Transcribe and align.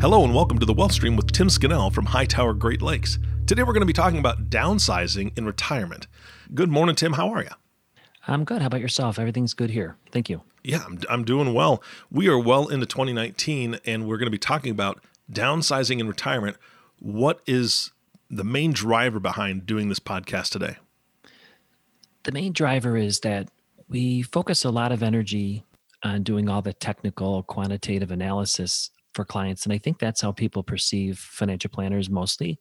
Hello 0.00 0.22
and 0.22 0.32
welcome 0.32 0.60
to 0.60 0.64
the 0.64 0.72
Wealth 0.72 0.92
Stream 0.92 1.16
with 1.16 1.32
Tim 1.32 1.50
Scannell 1.50 1.90
from 1.90 2.06
Hightower 2.06 2.54
Great 2.54 2.80
Lakes. 2.80 3.18
Today 3.48 3.64
we're 3.64 3.72
going 3.72 3.80
to 3.80 3.86
be 3.86 3.92
talking 3.92 4.20
about 4.20 4.48
downsizing 4.48 5.36
in 5.36 5.44
retirement. 5.44 6.06
Good 6.54 6.70
morning, 6.70 6.94
Tim. 6.94 7.14
How 7.14 7.30
are 7.30 7.42
you? 7.42 7.50
I'm 8.28 8.44
good. 8.44 8.60
How 8.60 8.68
about 8.68 8.80
yourself? 8.80 9.18
Everything's 9.18 9.54
good 9.54 9.70
here. 9.70 9.96
Thank 10.12 10.30
you. 10.30 10.42
Yeah, 10.62 10.84
I'm, 10.86 11.00
I'm 11.10 11.24
doing 11.24 11.52
well. 11.52 11.82
We 12.12 12.28
are 12.28 12.38
well 12.38 12.68
into 12.68 12.86
2019 12.86 13.80
and 13.84 14.06
we're 14.06 14.18
going 14.18 14.28
to 14.28 14.30
be 14.30 14.38
talking 14.38 14.70
about 14.70 15.02
downsizing 15.32 15.98
in 15.98 16.06
retirement. 16.06 16.58
What 17.00 17.40
is 17.44 17.90
the 18.30 18.44
main 18.44 18.72
driver 18.72 19.18
behind 19.18 19.66
doing 19.66 19.88
this 19.88 19.98
podcast 19.98 20.50
today? 20.50 20.76
The 22.22 22.30
main 22.30 22.52
driver 22.52 22.96
is 22.96 23.18
that 23.20 23.48
we 23.88 24.22
focus 24.22 24.64
a 24.64 24.70
lot 24.70 24.92
of 24.92 25.02
energy 25.02 25.64
on 26.04 26.22
doing 26.22 26.48
all 26.48 26.62
the 26.62 26.72
technical 26.72 27.42
quantitative 27.42 28.12
analysis 28.12 28.90
for 29.14 29.24
clients. 29.24 29.64
And 29.64 29.72
I 29.72 29.78
think 29.78 29.98
that's 29.98 30.20
how 30.20 30.32
people 30.32 30.62
perceive 30.62 31.18
financial 31.18 31.70
planners 31.70 32.10
mostly. 32.10 32.60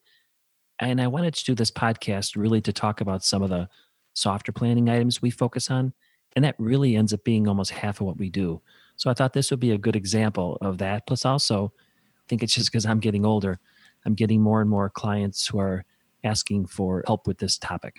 And 0.80 1.02
I 1.02 1.08
wanted 1.08 1.33
to 1.35 1.45
do 1.45 1.55
this 1.55 1.72
podcast 1.72 2.35
really 2.35 2.61
to 2.61 2.73
talk 2.73 3.02
about 3.02 3.23
some 3.23 3.41
of 3.41 3.49
the 3.49 3.67
softer 4.13 4.52
planning 4.52 4.89
items 4.89 5.22
we 5.22 5.30
focus 5.30 5.69
on. 5.69 5.94
And 6.35 6.45
that 6.45 6.55
really 6.59 6.95
ends 6.95 7.13
up 7.13 7.23
being 7.23 7.47
almost 7.47 7.72
half 7.72 7.99
of 7.99 8.07
what 8.07 8.17
we 8.17 8.30
do. 8.30 8.61
So 8.95 9.09
I 9.09 9.13
thought 9.13 9.33
this 9.33 9.52
would 9.52 9.59
be 9.59 9.72
a 9.72 9.77
good 9.77 9.95
example 9.95 10.57
of 10.61 10.77
that. 10.80 11.07
Plus, 11.07 11.25
also, 11.25 11.73
I 11.75 12.23
think 12.27 12.44
it's 12.44 12.53
just 12.53 12.72
because 12.72 12.85
I'm 12.85 13.00
getting 13.00 13.25
older, 13.25 13.59
I'm 14.05 14.13
getting 14.13 14.41
more 14.41 14.61
and 14.61 14.69
more 14.69 14.89
clients 14.89 15.47
who 15.47 15.59
are 15.59 15.85
asking 16.23 16.67
for 16.67 17.03
help 17.07 17.27
with 17.27 17.38
this 17.39 17.57
topic. 17.57 17.97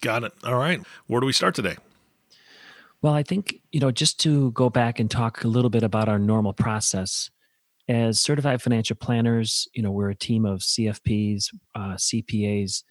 Got 0.00 0.24
it. 0.24 0.32
All 0.44 0.56
right. 0.56 0.80
Where 1.06 1.20
do 1.20 1.26
we 1.26 1.32
start 1.32 1.54
today? 1.54 1.76
Well, 3.02 3.14
I 3.14 3.22
think, 3.22 3.60
you 3.70 3.78
know, 3.78 3.90
just 3.90 4.18
to 4.20 4.50
go 4.52 4.70
back 4.70 4.98
and 4.98 5.10
talk 5.10 5.44
a 5.44 5.48
little 5.48 5.70
bit 5.70 5.82
about 5.82 6.08
our 6.08 6.18
normal 6.18 6.52
process, 6.52 7.30
as 7.88 8.20
certified 8.20 8.60
financial 8.60 8.96
planners, 8.96 9.66
you 9.72 9.82
know, 9.82 9.90
we're 9.90 10.10
a 10.10 10.14
team 10.14 10.44
of 10.44 10.60
CFPs, 10.60 11.46
uh, 11.74 11.94
CPAs. 11.94 12.82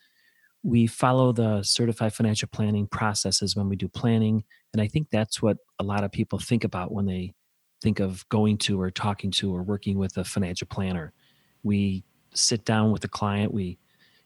We 0.64 0.88
follow 0.88 1.32
the 1.32 1.62
certified 1.62 2.14
financial 2.14 2.50
planning 2.52 2.88
processes 2.88 3.56
when 3.56 3.70
we 3.70 3.76
do 3.76 3.88
planning. 3.88 4.44
And 4.74 4.82
I 4.82 4.88
think 4.88 5.10
that's 5.12 5.42
what 5.42 5.58
a 5.80 5.84
lot 5.84 6.04
of 6.04 6.12
people 6.12 6.40
think 6.40 6.64
about 6.64 6.92
when 6.92 7.06
they 7.06 7.34
think 7.82 8.00
of 8.00 8.28
going 8.30 8.58
to 8.58 8.82
or 8.82 8.90
talking 8.90 9.30
to 9.32 9.56
or 9.56 9.62
working 9.62 10.00
with 10.00 10.18
a 10.18 10.24
financial 10.24 10.68
planner. 10.68 11.14
We 11.62 12.04
sit 12.34 12.66
down 12.66 12.92
with 12.92 13.04
the 13.04 13.08
client, 13.08 13.54
we 13.54 13.78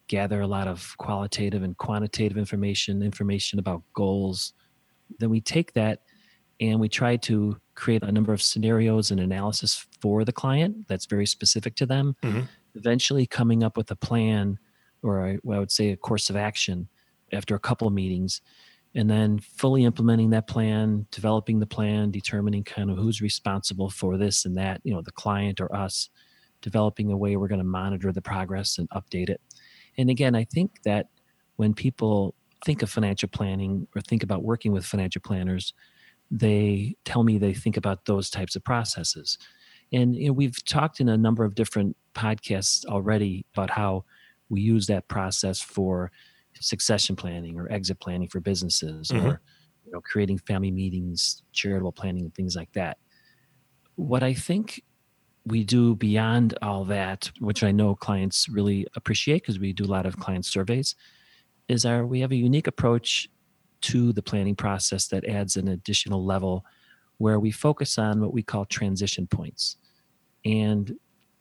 gather 0.08 0.42
a 0.42 0.48
lot 0.48 0.68
of 0.68 0.96
qualitative 0.98 1.64
and 1.64 1.78
quantitative 1.78 2.38
information, 2.38 3.02
information 3.02 3.60
about 3.60 3.84
goals. 3.94 4.54
Then 5.20 5.30
we 5.30 5.42
take 5.42 5.74
that 5.74 6.04
and 6.62 6.80
we 6.80 6.88
try 6.88 7.18
to 7.18 7.58
create 7.76 8.04
a 8.04 8.12
number 8.12 8.32
of 8.32 8.42
scenarios 8.42 9.12
and 9.12 9.20
analysis 9.20 9.86
for 10.02 10.26
the 10.26 10.32
client 10.32 10.88
that's 10.88 11.06
very 11.06 11.26
specific 11.26 11.76
to 11.76 11.86
them 11.86 12.16
mm-hmm. 12.24 12.42
eventually 12.76 13.26
coming 13.26 13.64
up 13.64 13.78
with 13.78 13.92
a 13.92 13.96
plan 13.96 14.58
or 15.04 15.26
I, 15.26 15.38
well, 15.44 15.58
I 15.58 15.60
would 15.60 15.72
say 15.72 15.92
a 15.92 15.98
course 15.98 16.30
of 16.30 16.36
action 16.36 16.88
after 17.34 17.56
a 17.56 17.60
couple 17.60 17.88
of 17.88 17.94
meetings 17.94 18.42
and 18.94 19.10
then 19.10 19.40
fully 19.40 19.86
implementing 19.86 20.32
that 20.32 20.48
plan 20.48 21.06
developing 21.12 21.60
the 21.60 21.68
plan 21.68 22.12
determining 22.12 22.64
kind 22.64 22.90
of 22.90 22.98
who's 22.98 23.22
responsible 23.22 23.90
for 23.90 24.18
this 24.18 24.46
and 24.46 24.58
that 24.58 24.82
you 24.84 24.94
know 24.94 25.02
the 25.02 25.12
client 25.12 25.62
or 25.62 25.74
us 25.76 26.10
developing 26.62 27.12
a 27.12 27.18
way 27.18 27.38
we're 27.38 27.48
going 27.48 27.60
to 27.60 27.66
monitor 27.66 28.12
the 28.12 28.22
progress 28.22 28.78
and 28.78 28.90
update 28.90 29.30
it 29.30 29.42
and 29.98 30.10
again 30.10 30.36
i 30.36 30.44
think 30.44 30.84
that 30.84 31.08
when 31.56 31.74
people 31.74 32.36
think 32.66 32.82
of 32.82 32.90
financial 32.90 33.30
planning 33.30 33.88
or 33.96 34.02
think 34.02 34.24
about 34.24 34.44
working 34.44 34.72
with 34.72 34.86
financial 34.86 35.22
planners 35.22 35.74
they 36.32 36.96
tell 37.04 37.24
me 37.24 37.38
they 37.38 37.54
think 37.54 37.76
about 37.76 38.06
those 38.06 38.30
types 38.30 38.56
of 38.56 38.64
processes. 38.64 39.38
And 39.92 40.16
you 40.16 40.28
know, 40.28 40.34
we've 40.34 40.64
talked 40.66 41.00
in 41.00 41.10
a 41.10 41.18
number 41.18 41.44
of 41.44 41.56
different 41.56 41.98
podcasts 42.16 42.86
already 42.86 43.46
about 43.54 43.70
how 43.70 44.06
we 44.50 44.62
use 44.62 44.88
that 44.88 45.08
process 45.08 45.62
for 45.62 46.12
succession 46.60 47.16
planning 47.16 47.58
or 47.58 47.72
exit 47.72 48.00
planning 48.00 48.28
for 48.28 48.40
businesses 48.40 49.10
mm-hmm. 49.10 49.26
or 49.26 49.42
you 49.86 49.92
know, 49.92 50.02
creating 50.02 50.38
family 50.38 50.72
meetings, 50.72 51.44
charitable 51.54 51.92
planning, 51.92 52.24
and 52.24 52.36
things 52.36 52.56
like 52.56 52.72
that. 52.74 52.98
What 53.96 54.24
I 54.24 54.34
think 54.34 54.84
we 55.46 55.64
do 55.64 55.96
beyond 55.96 56.58
all 56.62 56.86
that, 56.86 57.32
which 57.40 57.64
I 57.64 57.72
know 57.72 57.96
clients 57.96 58.48
really 58.48 58.86
appreciate 58.96 59.42
because 59.42 59.60
we 59.60 59.74
do 59.74 59.86
a 59.86 59.88
lot 59.88 60.06
of 60.06 60.20
client 60.20 60.46
surveys, 60.46 60.96
is 61.68 61.86
our 61.86 62.06
we 62.06 62.20
have 62.20 62.32
a 62.32 62.36
unique 62.36 62.68
approach 62.68 63.30
to 63.82 64.14
the 64.14 64.22
planning 64.22 64.56
process 64.56 65.08
that 65.08 65.26
adds 65.26 65.56
an 65.58 65.68
additional 65.68 66.24
level 66.24 66.64
where 67.18 67.40
we 67.40 67.52
focus 67.52 67.98
on 67.98 68.20
what 68.22 68.34
we 68.34 68.44
call 68.44 68.66
transition 68.66 69.28
points. 69.28 69.78
And 70.46 70.98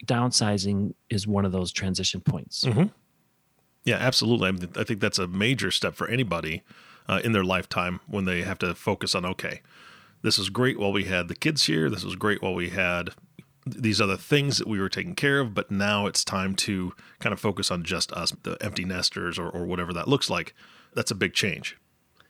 downsizing 0.06 0.94
is 1.08 1.26
one 1.26 1.44
of 1.44 1.52
those 1.52 1.72
transition 1.72 2.20
points. 2.20 2.64
Mm-hmm. 2.64 2.84
Yeah, 3.84 3.96
absolutely. 3.96 4.48
I, 4.48 4.52
mean, 4.52 4.68
I, 4.76 4.84
think 4.84 5.00
that's 5.00 5.18
a 5.18 5.26
major 5.26 5.70
step 5.70 5.94
for 5.94 6.06
anybody 6.08 6.62
uh, 7.08 7.20
in 7.24 7.32
their 7.32 7.44
lifetime 7.44 8.00
when 8.06 8.24
they 8.24 8.42
have 8.42 8.58
to 8.58 8.74
focus 8.74 9.14
on 9.14 9.24
okay, 9.24 9.62
this 10.22 10.38
was 10.38 10.50
great 10.50 10.78
while 10.78 10.92
we 10.92 11.04
had 11.04 11.28
the 11.28 11.34
kids 11.34 11.64
here. 11.64 11.88
This 11.88 12.04
was 12.04 12.14
great 12.14 12.42
while 12.42 12.54
we 12.54 12.70
had 12.70 13.10
these 13.66 14.00
other 14.00 14.16
things 14.16 14.58
that 14.58 14.66
we 14.66 14.80
were 14.80 14.88
taking 14.88 15.14
care 15.14 15.40
of, 15.40 15.54
but 15.54 15.70
now 15.70 16.06
it's 16.06 16.24
time 16.24 16.54
to 16.54 16.92
kind 17.18 17.32
of 17.32 17.40
focus 17.40 17.70
on 17.70 17.84
just 17.84 18.12
us, 18.12 18.32
the 18.42 18.56
empty 18.60 18.84
nesters, 18.84 19.38
or, 19.38 19.48
or 19.48 19.64
whatever 19.64 19.92
that 19.92 20.08
looks 20.08 20.28
like. 20.28 20.54
That's 20.94 21.10
a 21.10 21.14
big 21.14 21.34
change. 21.34 21.76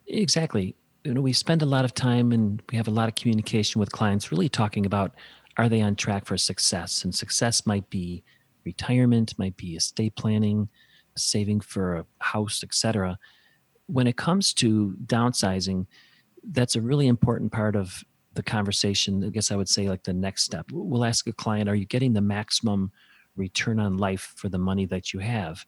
Exactly. 0.06 0.74
You 1.04 1.14
know, 1.14 1.20
we 1.20 1.32
spend 1.32 1.62
a 1.62 1.66
lot 1.66 1.84
of 1.84 1.94
time 1.94 2.32
and 2.32 2.62
we 2.70 2.76
have 2.76 2.88
a 2.88 2.90
lot 2.90 3.08
of 3.08 3.14
communication 3.14 3.78
with 3.78 3.90
clients 3.90 4.30
really 4.30 4.48
talking 4.48 4.84
about 4.84 5.14
are 5.60 5.68
they 5.68 5.82
on 5.82 5.94
track 5.94 6.24
for 6.24 6.38
success? 6.38 7.04
And 7.04 7.14
success 7.14 7.66
might 7.66 7.90
be 7.90 8.24
retirement, 8.64 9.38
might 9.38 9.58
be 9.58 9.76
estate 9.76 10.16
planning, 10.16 10.70
saving 11.16 11.60
for 11.60 11.96
a 11.96 12.06
house, 12.20 12.64
etc. 12.64 13.18
When 13.86 14.06
it 14.06 14.16
comes 14.16 14.54
to 14.54 14.96
downsizing, 15.04 15.86
that's 16.52 16.76
a 16.76 16.80
really 16.80 17.08
important 17.08 17.52
part 17.52 17.76
of 17.76 18.02
the 18.32 18.42
conversation. 18.42 19.22
I 19.22 19.28
guess 19.28 19.52
I 19.52 19.56
would 19.56 19.68
say 19.68 19.86
like 19.86 20.02
the 20.02 20.14
next 20.14 20.44
step. 20.44 20.64
We'll 20.72 21.04
ask 21.04 21.26
a 21.26 21.32
client, 21.34 21.68
are 21.68 21.74
you 21.74 21.84
getting 21.84 22.14
the 22.14 22.22
maximum 22.22 22.90
return 23.36 23.78
on 23.78 23.98
life 23.98 24.32
for 24.36 24.48
the 24.48 24.58
money 24.58 24.86
that 24.86 25.12
you 25.12 25.20
have? 25.20 25.66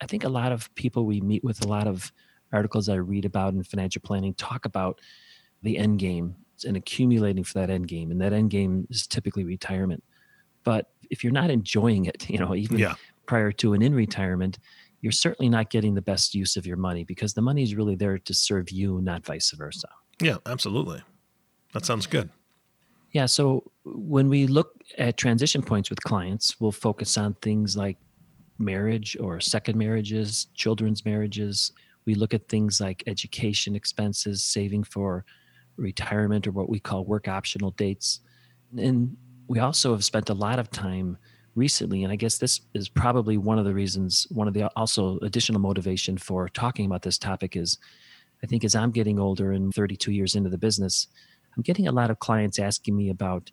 I 0.00 0.06
think 0.06 0.24
a 0.24 0.30
lot 0.30 0.52
of 0.52 0.74
people 0.74 1.04
we 1.04 1.20
meet 1.20 1.44
with, 1.44 1.62
a 1.62 1.68
lot 1.68 1.86
of 1.86 2.10
articles 2.50 2.88
I 2.88 2.94
read 2.94 3.26
about 3.26 3.52
in 3.52 3.62
financial 3.62 4.00
planning 4.00 4.32
talk 4.32 4.64
about 4.64 5.02
the 5.60 5.76
end 5.76 5.98
game 5.98 6.34
and 6.64 6.76
accumulating 6.76 7.44
for 7.44 7.54
that 7.54 7.70
end 7.70 7.88
game. 7.88 8.10
And 8.10 8.20
that 8.20 8.32
end 8.32 8.50
game 8.50 8.86
is 8.90 9.06
typically 9.06 9.44
retirement. 9.44 10.02
But 10.64 10.90
if 11.10 11.22
you're 11.22 11.32
not 11.32 11.50
enjoying 11.50 12.06
it, 12.06 12.28
you 12.30 12.38
know, 12.38 12.54
even 12.54 12.78
yeah. 12.78 12.94
prior 13.26 13.52
to 13.52 13.74
and 13.74 13.82
in 13.82 13.94
retirement, 13.94 14.58
you're 15.00 15.12
certainly 15.12 15.48
not 15.48 15.70
getting 15.70 15.94
the 15.94 16.02
best 16.02 16.34
use 16.34 16.56
of 16.56 16.66
your 16.66 16.76
money 16.76 17.04
because 17.04 17.34
the 17.34 17.42
money 17.42 17.62
is 17.62 17.74
really 17.74 17.94
there 17.94 18.18
to 18.18 18.34
serve 18.34 18.70
you, 18.70 19.00
not 19.00 19.24
vice 19.24 19.50
versa. 19.52 19.88
Yeah, 20.20 20.38
absolutely. 20.46 21.02
That 21.72 21.84
sounds 21.84 22.06
good. 22.06 22.30
Yeah. 23.12 23.26
So 23.26 23.70
when 23.84 24.28
we 24.28 24.46
look 24.46 24.82
at 24.98 25.16
transition 25.16 25.62
points 25.62 25.88
with 25.88 26.02
clients, 26.02 26.60
we'll 26.60 26.72
focus 26.72 27.16
on 27.16 27.34
things 27.34 27.76
like 27.76 27.96
marriage 28.58 29.16
or 29.20 29.38
second 29.40 29.78
marriages, 29.78 30.48
children's 30.54 31.04
marriages, 31.04 31.72
we 32.08 32.14
look 32.14 32.32
at 32.32 32.48
things 32.48 32.80
like 32.80 33.04
education 33.06 33.76
expenses, 33.76 34.42
saving 34.42 34.82
for 34.82 35.26
retirement, 35.78 36.46
or 36.46 36.52
what 36.52 36.68
we 36.68 36.80
call 36.80 37.04
work 37.04 37.28
optional 37.28 37.70
dates. 37.72 38.20
And 38.76 39.16
we 39.46 39.58
also 39.58 39.92
have 39.92 40.04
spent 40.04 40.28
a 40.28 40.34
lot 40.34 40.58
of 40.58 40.70
time 40.70 41.16
recently, 41.54 42.04
and 42.04 42.12
I 42.12 42.16
guess 42.16 42.38
this 42.38 42.60
is 42.74 42.88
probably 42.88 43.36
one 43.36 43.58
of 43.58 43.64
the 43.64 43.74
reasons, 43.74 44.26
one 44.30 44.48
of 44.48 44.54
the 44.54 44.68
also 44.76 45.18
additional 45.20 45.60
motivation 45.60 46.18
for 46.18 46.48
talking 46.48 46.86
about 46.86 47.02
this 47.02 47.18
topic 47.18 47.56
is 47.56 47.78
I 48.42 48.46
think 48.46 48.64
as 48.64 48.74
I'm 48.74 48.90
getting 48.90 49.18
older 49.18 49.52
and 49.52 49.74
32 49.74 50.12
years 50.12 50.34
into 50.34 50.50
the 50.50 50.58
business, 50.58 51.08
I'm 51.56 51.62
getting 51.62 51.88
a 51.88 51.92
lot 51.92 52.10
of 52.10 52.18
clients 52.20 52.58
asking 52.58 52.96
me 52.96 53.10
about 53.10 53.50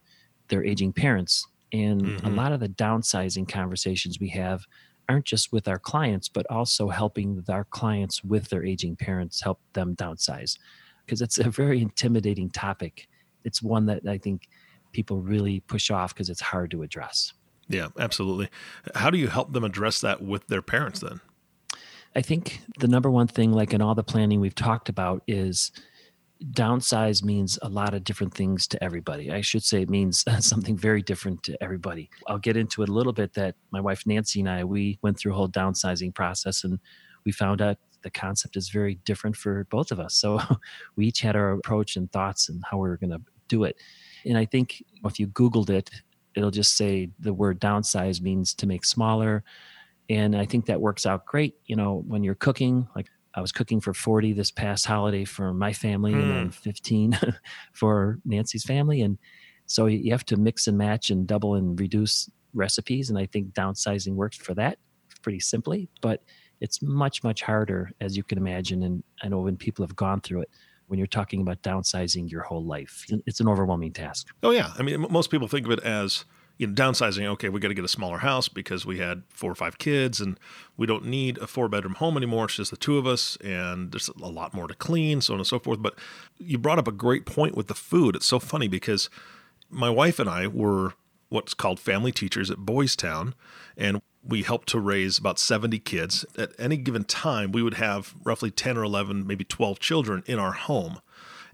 their 0.50 0.64
aging 0.64 0.94
parents. 0.94 1.48
And 1.74 2.02
mm-hmm. 2.02 2.28
a 2.28 2.30
lot 2.30 2.52
of 2.52 2.60
the 2.60 2.70
downsizing 2.70 3.50
conversations 3.50 4.20
we 4.20 4.30
have 4.30 4.64
aren't 5.10 5.26
just 5.26 5.52
with 5.52 5.68
our 5.68 5.80
clients, 5.80 6.30
but 6.30 6.46
also 6.50 6.90
helping 6.90 7.44
our 7.50 7.64
clients 7.66 8.24
with 8.24 8.50
their 8.50 8.64
aging 8.64 8.96
parents 8.96 9.42
help 9.42 9.60
them 9.74 9.96
downsize. 9.96 10.58
Because 11.06 11.22
it's 11.22 11.38
a 11.38 11.50
very 11.50 11.82
intimidating 11.82 12.50
topic. 12.50 13.08
It's 13.44 13.62
one 13.62 13.86
that 13.88 14.08
I 14.08 14.18
think 14.18 14.48
people 14.92 15.22
really 15.22 15.60
push 15.62 15.92
off 15.92 16.14
because 16.14 16.30
it's 16.30 16.42
hard 16.42 16.72
to 16.72 16.82
address. 16.82 17.34
Yeah, 17.68 17.90
absolutely. 18.00 18.50
How 18.96 19.10
do 19.10 19.18
you 19.18 19.28
help 19.28 19.54
them 19.54 19.64
address 19.64 20.02
that 20.02 20.22
with 20.22 20.48
their 20.48 20.62
parents 20.62 21.00
then? 21.00 21.22
I 22.16 22.22
think 22.22 22.62
the 22.80 22.88
number 22.88 23.12
one 23.12 23.28
thing, 23.28 23.52
like 23.52 23.74
in 23.74 23.82
all 23.82 23.94
the 23.94 24.04
planning 24.04 24.40
we've 24.40 24.56
talked 24.56 24.88
about, 24.88 25.22
is 25.28 25.72
downsize 26.52 27.24
means 27.24 27.58
a 27.62 27.70
lot 27.70 27.94
of 27.94 28.04
different 28.04 28.34
things 28.34 28.68
to 28.68 28.84
everybody. 28.84 29.32
I 29.32 29.42
should 29.42 29.64
say 29.64 29.82
it 29.82 29.90
means 29.90 30.24
something 30.40 30.78
very 30.78 31.02
different 31.02 31.44
to 31.44 31.62
everybody. 31.62 32.10
I'll 32.28 32.40
get 32.40 32.58
into 32.58 32.84
it 32.84 32.90
a 32.90 32.94
little 32.94 33.14
bit 33.14 33.34
that 33.34 33.56
my 33.72 33.82
wife 33.82 34.04
Nancy 34.06 34.40
and 34.42 34.50
I, 34.50 34.64
we 34.64 35.00
went 35.02 35.18
through 35.18 35.34
a 35.34 35.36
whole 35.36 35.50
downsizing 35.50 36.14
process 36.14 36.64
and 36.64 36.80
we 37.26 37.32
found 37.32 37.62
out 37.62 37.78
the 38.06 38.12
concept 38.12 38.56
is 38.56 38.70
very 38.70 38.96
different 39.04 39.36
for 39.36 39.66
both 39.72 39.92
of 39.92 40.00
us. 40.00 40.14
So 40.16 40.40
we 40.96 41.08
each 41.08 41.20
had 41.20 41.36
our 41.36 41.52
approach 41.52 41.98
and 41.98 42.10
thoughts 42.12 42.48
and 42.48 42.64
how 42.70 42.78
we 42.78 42.88
were 42.88 42.98
going 42.98 43.10
to 43.10 43.22
do 43.50 43.66
it. 43.66 43.76
And 44.26 44.38
I 44.38 44.46
think 44.46 44.82
if 45.04 45.20
you 45.20 45.28
Googled 45.28 45.70
it, 45.70 45.90
it'll 46.36 46.52
just 46.52 46.78
say 46.78 47.10
the 47.20 47.34
word 47.34 47.60
downsize 47.60 48.22
means 48.22 48.54
to 48.56 48.68
make 48.68 48.86
smaller. 48.86 49.44
And 50.08 50.36
I 50.36 50.46
think 50.46 50.68
that 50.68 50.80
works 50.80 51.06
out 51.06 51.26
great. 51.26 51.56
You 51.66 51.76
know, 51.76 52.04
when 52.08 52.24
you're 52.24 52.36
cooking, 52.36 52.88
like 52.96 53.08
I 53.34 53.42
was 53.42 53.52
cooking 53.52 53.82
for 53.82 53.94
40 53.94 54.34
this 54.34 54.52
past 54.52 54.86
holiday 54.86 55.26
for 55.26 55.52
my 55.52 55.74
family 55.74 56.14
mm. 56.14 56.22
and 56.22 56.32
then 56.32 56.46
hmm. 56.46 56.50
15 56.50 57.20
for 57.74 58.20
Nancy's 58.24 58.64
family. 58.64 59.02
And 59.02 59.18
so 59.66 59.88
you 59.88 60.12
have 60.12 60.26
to 60.26 60.38
mix 60.38 60.68
and 60.68 60.78
match 60.78 61.10
and 61.10 61.26
double 61.26 61.56
and 61.56 61.80
reduce 61.80 62.30
recipes. 62.54 63.10
And 63.10 63.18
I 63.18 63.26
think 63.26 63.54
downsizing 63.54 64.14
works 64.14 64.38
for 64.38 64.54
that 64.54 64.78
pretty 65.26 65.40
simply, 65.40 65.90
but 66.02 66.22
it's 66.66 66.82
much, 66.82 67.24
much 67.24 67.44
harder, 67.44 67.92
as 68.02 68.18
you 68.18 68.24
can 68.24 68.40
imagine. 68.40 68.82
And 68.82 69.04
I 69.22 69.28
know 69.28 69.40
when 69.42 69.56
people 69.56 69.86
have 69.86 69.96
gone 69.96 70.20
through 70.20 70.42
it, 70.42 70.50
when 70.88 70.98
you're 70.98 71.06
talking 71.06 71.42
about 71.42 71.62
downsizing 71.62 72.30
your 72.30 72.42
whole 72.42 72.66
life, 72.66 73.06
it's 73.28 73.40
an 73.40 73.48
overwhelming 73.48 73.94
task. 73.94 74.28
Oh, 74.42 74.50
yeah. 74.50 74.74
I 74.78 74.82
mean, 74.82 75.06
most 75.12 75.30
people 75.30 75.48
think 75.48 75.68
of 75.68 75.72
it 75.72 75.80
as, 75.82 76.26
you 76.58 76.66
know, 76.66 76.74
downsizing, 76.74 77.24
okay, 77.34 77.50
we 77.50 77.60
got 77.60 77.68
to 77.68 77.76
get 77.76 77.86
a 77.86 77.88
smaller 77.88 78.18
house 78.18 78.50
because 78.50 78.84
we 78.84 78.98
had 78.98 79.22
four 79.30 79.52
or 79.52 79.56
five 79.56 79.78
kids 79.78 80.20
and 80.20 80.40
we 80.76 80.88
don't 80.88 81.06
need 81.06 81.38
a 81.38 81.46
four 81.46 81.70
bedroom 81.70 81.96
home 81.96 82.18
anymore. 82.18 82.46
It's 82.46 82.56
just 82.56 82.72
the 82.72 82.78
two 82.78 82.98
of 82.98 83.06
us 83.06 83.38
and 83.44 83.92
there's 83.92 84.10
a 84.10 84.28
lot 84.28 84.56
more 84.56 84.68
to 84.68 84.74
clean, 84.74 85.22
so 85.22 85.34
on 85.34 85.40
and 85.40 85.48
so 85.48 85.60
forth. 85.60 85.84
But 85.84 86.00
you 86.40 86.58
brought 86.58 86.80
up 86.80 86.88
a 86.88 86.92
great 86.92 87.28
point 87.28 87.56
with 87.56 87.68
the 87.68 87.76
food. 87.76 88.16
It's 88.16 88.26
so 88.26 88.40
funny 88.40 88.68
because 88.68 89.10
my 89.70 89.92
wife 89.92 90.18
and 90.18 90.30
I 90.30 90.48
were 90.48 90.94
what's 91.36 91.54
called 91.54 91.80
family 91.80 92.12
teachers 92.12 92.50
at 92.50 92.58
Boys 92.60 92.96
Town 92.96 93.36
and 93.78 94.02
we 94.28 94.42
helped 94.42 94.70
to 94.70 94.80
raise 94.80 95.18
about 95.18 95.38
70 95.38 95.78
kids. 95.80 96.26
At 96.38 96.52
any 96.58 96.78
given 96.78 97.04
time, 97.04 97.52
we 97.52 97.62
would 97.62 97.76
have 97.76 98.16
roughly 98.24 98.50
10 98.50 98.78
or 98.78 98.84
11, 98.84 99.28
maybe 99.28 99.44
12 99.44 99.80
children 99.80 100.24
in 100.26 100.40
our 100.40 100.54
home. 100.54 101.00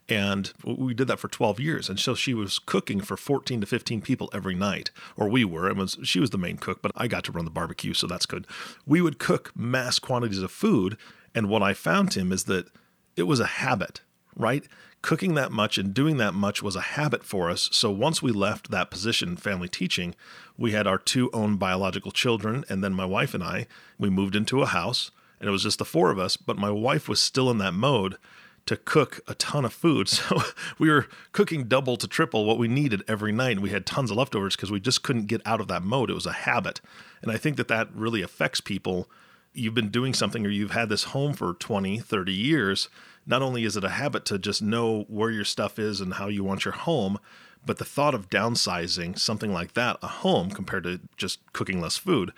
And 0.08 0.52
we 0.64 0.94
did 0.94 1.08
that 1.08 1.20
for 1.20 1.28
12 1.28 1.60
years. 1.60 1.90
And 1.90 2.00
so 2.00 2.16
she 2.16 2.34
was 2.34 2.60
cooking 2.60 3.02
for 3.02 3.18
14 3.18 3.62
to 3.62 3.68
15 3.68 4.02
people 4.02 4.30
every 4.34 4.56
night, 4.56 4.92
or 5.18 5.28
we 5.28 5.44
were. 5.44 5.70
It 5.70 5.76
was 5.76 5.98
she 6.04 6.20
was 6.20 6.30
the 6.30 6.38
main 6.38 6.58
cook, 6.58 6.82
but 6.82 6.92
I 6.96 7.08
got 7.08 7.24
to 7.26 7.32
run 7.32 7.46
the 7.46 7.52
barbecue, 7.52 7.94
so 7.94 8.08
that's 8.08 8.26
good. 8.26 8.48
We 8.86 9.02
would 9.02 9.20
cook 9.20 9.52
mass 9.56 10.00
quantities 10.00 10.42
of 10.42 10.52
food, 10.52 10.98
and 11.34 11.50
what 11.50 11.64
I 11.64 11.74
found 11.74 12.14
him 12.14 12.32
is 12.32 12.46
that 12.46 12.68
it 13.16 13.24
was 13.24 13.40
a 13.40 13.46
habit, 13.46 14.02
right? 14.36 14.66
Cooking 15.02 15.34
that 15.34 15.52
much 15.52 15.78
and 15.78 15.94
doing 15.94 16.18
that 16.18 16.34
much 16.34 16.62
was 16.62 16.76
a 16.76 16.82
habit 16.82 17.24
for 17.24 17.50
us. 17.50 17.70
So 17.72 17.90
once 17.90 18.22
we 18.22 18.32
left 18.32 18.70
that 18.70 18.92
position, 18.92 19.36
family 19.36 19.68
teaching, 19.68 20.16
we 20.58 20.74
had 20.74 20.86
our 20.86 21.00
two 21.00 21.30
own 21.34 21.58
biological 21.58 22.12
children, 22.12 22.64
and 22.70 22.84
then 22.84 22.94
my 22.94 23.06
wife 23.06 23.34
and 23.34 23.44
I, 23.44 23.68
we 23.98 24.10
moved 24.10 24.36
into 24.36 24.62
a 24.62 24.68
house, 24.68 25.10
and 25.40 25.48
it 25.48 25.52
was 25.52 25.64
just 25.64 25.80
the 25.80 25.86
four 25.86 26.12
of 26.12 26.20
us, 26.20 26.38
but 26.38 26.58
my 26.58 26.70
wife 26.70 27.10
was 27.10 27.20
still 27.20 27.50
in 27.50 27.58
that 27.58 27.74
mode 27.74 28.18
to 28.66 28.78
cook 28.78 29.22
a 29.28 29.36
ton 29.36 29.66
of 29.66 29.74
food. 29.74 30.10
So 30.22 30.44
we 30.78 30.90
were 30.90 31.08
cooking 31.32 31.68
double 31.68 31.98
to 31.98 32.08
triple 32.08 32.46
what 32.46 32.58
we 32.58 32.68
needed 32.68 33.04
every 33.08 33.32
night. 33.32 33.54
And 33.54 33.62
we 33.62 33.72
had 33.72 33.86
tons 33.86 34.12
of 34.12 34.18
leftovers 34.18 34.56
because 34.56 34.72
we 34.72 34.80
just 34.80 35.04
couldn't 35.04 35.26
get 35.26 35.42
out 35.46 35.62
of 35.62 35.68
that 35.70 35.84
mode. 35.84 36.10
It 36.10 36.16
was 36.16 36.26
a 36.26 36.32
habit. 36.32 36.80
And 37.22 37.32
I 37.32 37.38
think 37.38 37.58
that 37.58 37.68
that 37.70 37.90
really 37.94 38.22
affects 38.22 38.62
people. 38.62 39.10
You've 39.54 39.74
been 39.74 39.90
doing 39.90 40.14
something 40.14 40.46
or 40.46 40.50
you've 40.50 40.72
had 40.72 40.90
this 40.90 41.06
home 41.06 41.34
for 41.34 41.54
20, 41.54 42.00
30 42.00 42.32
years. 42.32 42.90
Not 43.26 43.42
only 43.42 43.64
is 43.64 43.78
it 43.78 43.84
a 43.84 43.90
habit 43.90 44.26
to 44.26 44.40
just 44.40 44.62
know 44.62 45.06
where 45.08 45.30
your 45.30 45.46
stuff 45.46 45.78
is 45.78 46.02
and 46.02 46.16
how 46.16 46.28
you 46.28 46.44
want 46.44 46.66
your 46.66 46.74
home, 46.74 47.20
but 47.66 47.78
the 47.78 47.86
thought 47.86 48.16
of 48.16 48.30
downsizing 48.30 49.20
something 49.20 49.54
like 49.54 49.74
that, 49.74 49.98
a 50.02 50.08
home 50.08 50.50
compared 50.50 50.84
to 50.86 51.02
just 51.18 51.40
cooking 51.54 51.80
less 51.80 51.98
food, 51.98 52.32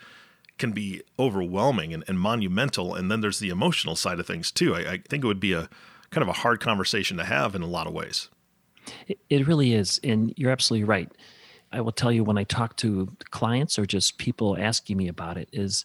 can 0.58 0.72
be 0.72 1.02
overwhelming 1.18 1.94
and, 1.94 2.04
and 2.06 2.20
monumental. 2.20 2.94
And 2.94 3.10
then 3.10 3.20
there's 3.20 3.38
the 3.38 3.48
emotional 3.48 3.96
side 3.96 4.20
of 4.20 4.26
things 4.26 4.50
too. 4.50 4.74
I, 4.74 4.92
I 4.92 4.98
think 4.98 5.24
it 5.24 5.26
would 5.26 5.40
be 5.40 5.52
a 5.52 5.68
kind 6.10 6.22
of 6.22 6.28
a 6.28 6.40
hard 6.40 6.60
conversation 6.60 7.16
to 7.16 7.24
have 7.24 7.54
in 7.54 7.62
a 7.62 7.66
lot 7.66 7.86
of 7.86 7.92
ways. 7.92 8.28
It 9.30 9.46
really 9.46 9.72
is. 9.72 9.98
And 10.04 10.32
you're 10.36 10.50
absolutely 10.50 10.84
right. 10.84 11.10
I 11.72 11.80
will 11.80 11.92
tell 11.92 12.12
you 12.12 12.22
when 12.22 12.38
I 12.38 12.44
talk 12.44 12.76
to 12.76 13.10
clients 13.30 13.78
or 13.78 13.86
just 13.86 14.18
people 14.18 14.56
asking 14.56 14.96
me 14.96 15.08
about 15.08 15.36
it 15.36 15.48
is 15.52 15.84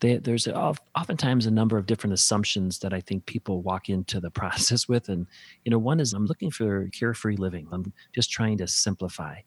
they, 0.00 0.16
there's 0.16 0.46
oftentimes 0.46 1.46
a 1.46 1.50
number 1.50 1.76
of 1.76 1.86
different 1.86 2.14
assumptions 2.14 2.78
that 2.80 2.92
I 2.92 3.00
think 3.00 3.26
people 3.26 3.62
walk 3.62 3.88
into 3.88 4.20
the 4.20 4.30
process 4.40 4.88
with. 4.88 5.08
And, 5.08 5.26
you 5.64 5.70
know, 5.70 5.78
one 5.78 6.00
is 6.00 6.12
I'm 6.12 6.26
looking 6.26 6.50
for 6.50 6.88
carefree 6.88 7.36
living. 7.36 7.66
I'm 7.72 7.92
just 8.14 8.30
trying 8.30 8.58
to 8.58 8.66
simplify. 8.66 9.40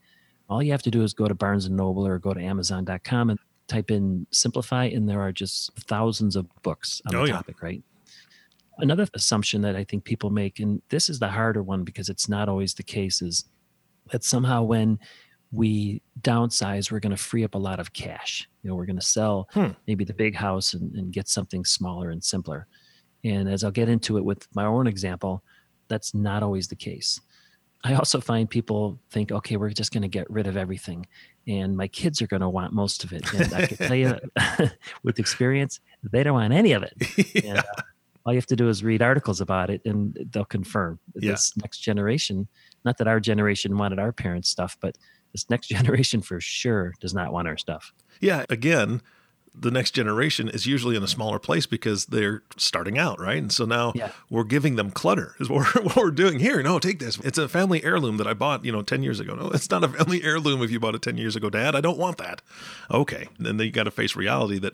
All 0.50 0.62
you 0.62 0.72
have 0.72 0.84
to 0.84 0.92
do 0.92 1.04
is 1.04 1.14
go 1.14 1.28
to 1.28 1.36
Barnes 1.36 1.66
and 1.66 1.78
Noble 1.78 2.06
or 2.06 2.20
go 2.20 2.34
to 2.34 2.42
Amazon.com 2.42 3.30
and 3.30 3.40
type 3.68 3.90
in 3.90 4.28
simplify, 4.32 4.86
and 4.86 5.08
there 5.08 5.22
are 5.22 5.32
just 5.32 5.72
thousands 5.88 6.36
of 6.36 6.46
books 6.62 7.02
on 7.08 7.16
oh, 7.16 7.22
the 7.22 7.28
yeah. 7.28 7.34
topic, 7.34 7.62
right? 7.62 7.82
Another 8.80 9.08
assumption 9.14 9.62
that 9.62 9.78
I 9.78 9.86
think 9.86 10.04
people 10.04 10.30
make, 10.30 10.60
and 10.60 10.82
this 10.90 11.10
is 11.10 11.20
the 11.20 11.30
harder 11.30 11.64
one 11.64 11.84
because 11.84 12.10
it's 12.10 12.28
not 12.28 12.50
always 12.50 12.74
the 12.74 12.84
case, 12.84 13.22
is 13.22 13.46
that 14.12 14.26
somehow 14.26 14.64
when 14.64 15.00
we 15.52 16.02
downsize, 16.20 16.92
we're 16.92 17.00
going 17.00 17.16
to 17.16 17.22
free 17.22 17.46
up 17.46 17.56
a 17.56 17.60
lot 17.60 17.80
of 17.80 17.94
cash. 17.94 18.50
You 18.64 18.70
know, 18.70 18.76
we're 18.76 18.86
going 18.86 19.00
to 19.00 19.06
sell 19.06 19.48
hmm. 19.54 19.70
maybe 19.88 20.04
the 20.04 20.14
big 20.14 20.36
house 20.36 20.74
and, 20.74 20.94
and 20.96 21.12
get 21.12 21.28
something 21.28 21.66
smaller 21.66 22.10
and 22.12 22.24
simpler. 22.24 22.68
And 23.24 23.50
as 23.50 23.64
I'll 23.64 23.72
get 23.72 23.90
into 23.90 24.18
it 24.18 24.26
with 24.26 24.48
my 24.54 24.66
own 24.66 24.88
example, 24.88 25.44
that's 25.88 26.14
not 26.14 26.44
always 26.44 26.68
the 26.68 26.76
case. 26.76 27.20
I 27.84 27.96
also 27.96 28.22
find 28.22 28.50
people 28.50 29.00
think, 29.10 29.32
okay, 29.32 29.58
we're 29.58 29.70
just 29.72 29.92
going 29.92 30.04
to 30.04 30.08
get 30.08 30.30
rid 30.30 30.46
of 30.46 30.56
everything, 30.56 31.08
and 31.48 31.76
my 31.76 31.88
kids 31.88 32.22
are 32.22 32.28
going 32.28 32.42
to 32.42 32.50
want 32.50 32.74
most 32.74 33.04
of 33.04 33.12
it. 33.12 33.34
And 33.34 33.54
I 33.54 33.66
can 33.66 33.78
tell 33.78 33.96
you, 33.96 34.20
with 35.04 35.18
experience, 35.18 35.80
they 36.12 36.22
don't 36.22 36.36
want 36.36 36.54
any 36.54 36.74
of 36.74 36.84
it. 36.84 36.94
yeah. 37.44 37.50
And, 37.50 37.58
uh, 37.58 37.82
all 38.24 38.34
you 38.34 38.38
have 38.38 38.46
to 38.48 38.56
do 38.56 38.70
is 38.70 38.84
read 38.84 39.02
articles 39.02 39.42
about 39.42 39.72
it 39.72 39.82
and 39.84 40.16
they'll 40.30 40.46
confirm 40.46 41.00
yeah. 41.16 41.32
this 41.32 41.58
next 41.58 41.80
generation 41.80 42.48
not 42.86 42.98
that 42.98 43.08
our 43.08 43.20
generation 43.20 43.78
wanted 43.78 43.98
our 43.98 44.12
parents 44.12 44.48
stuff 44.48 44.78
but 44.80 44.96
this 45.32 45.50
next 45.50 45.68
generation 45.76 46.22
for 46.22 46.40
sure 46.40 46.94
does 47.00 47.14
not 47.14 47.32
want 47.32 47.48
our 47.48 47.58
stuff 47.58 47.94
yeah 48.20 48.46
again 48.50 49.02
the 49.54 49.72
next 49.72 49.92
generation 49.92 50.48
is 50.48 50.66
usually 50.66 50.96
in 50.96 51.04
a 51.04 51.08
smaller 51.08 51.38
place 51.38 51.66
because 51.66 52.06
they're 52.06 52.42
starting 52.56 52.98
out, 52.98 53.20
right? 53.20 53.38
And 53.38 53.52
so 53.52 53.66
now 53.66 53.92
yeah. 53.96 54.12
we're 54.30 54.46
giving 54.46 54.76
them 54.76 54.92
clutter 54.92 55.36
is 55.40 55.50
what 55.50 55.76
we're, 55.76 55.84
what 55.84 55.96
we're 55.98 56.12
doing 56.12 56.40
here. 56.40 56.62
No, 56.64 56.80
take 56.80 57.00
this. 57.00 57.20
It's 57.20 57.38
a 57.38 57.50
family 57.50 57.84
heirloom 57.84 58.18
that 58.18 58.28
I 58.28 58.34
bought, 58.34 58.64
you 58.64 58.72
know, 58.72 58.82
10 58.82 59.04
years 59.04 59.20
ago. 59.20 59.36
No, 59.36 59.50
it's 59.50 59.70
not 59.70 59.84
a 59.84 59.90
family 59.90 60.24
heirloom 60.24 60.62
if 60.62 60.72
you 60.72 60.80
bought 60.80 60.96
it 60.96 61.02
10 61.02 61.18
years 61.18 61.36
ago, 61.36 61.50
dad. 61.50 61.76
I 61.76 61.82
don't 61.82 61.98
want 61.98 62.18
that. 62.18 62.42
Okay. 62.90 63.28
And 63.38 63.46
then 63.46 63.58
they 63.58 63.70
got 63.70 63.84
to 63.84 63.92
face 63.92 64.16
reality 64.16 64.58
that 64.60 64.74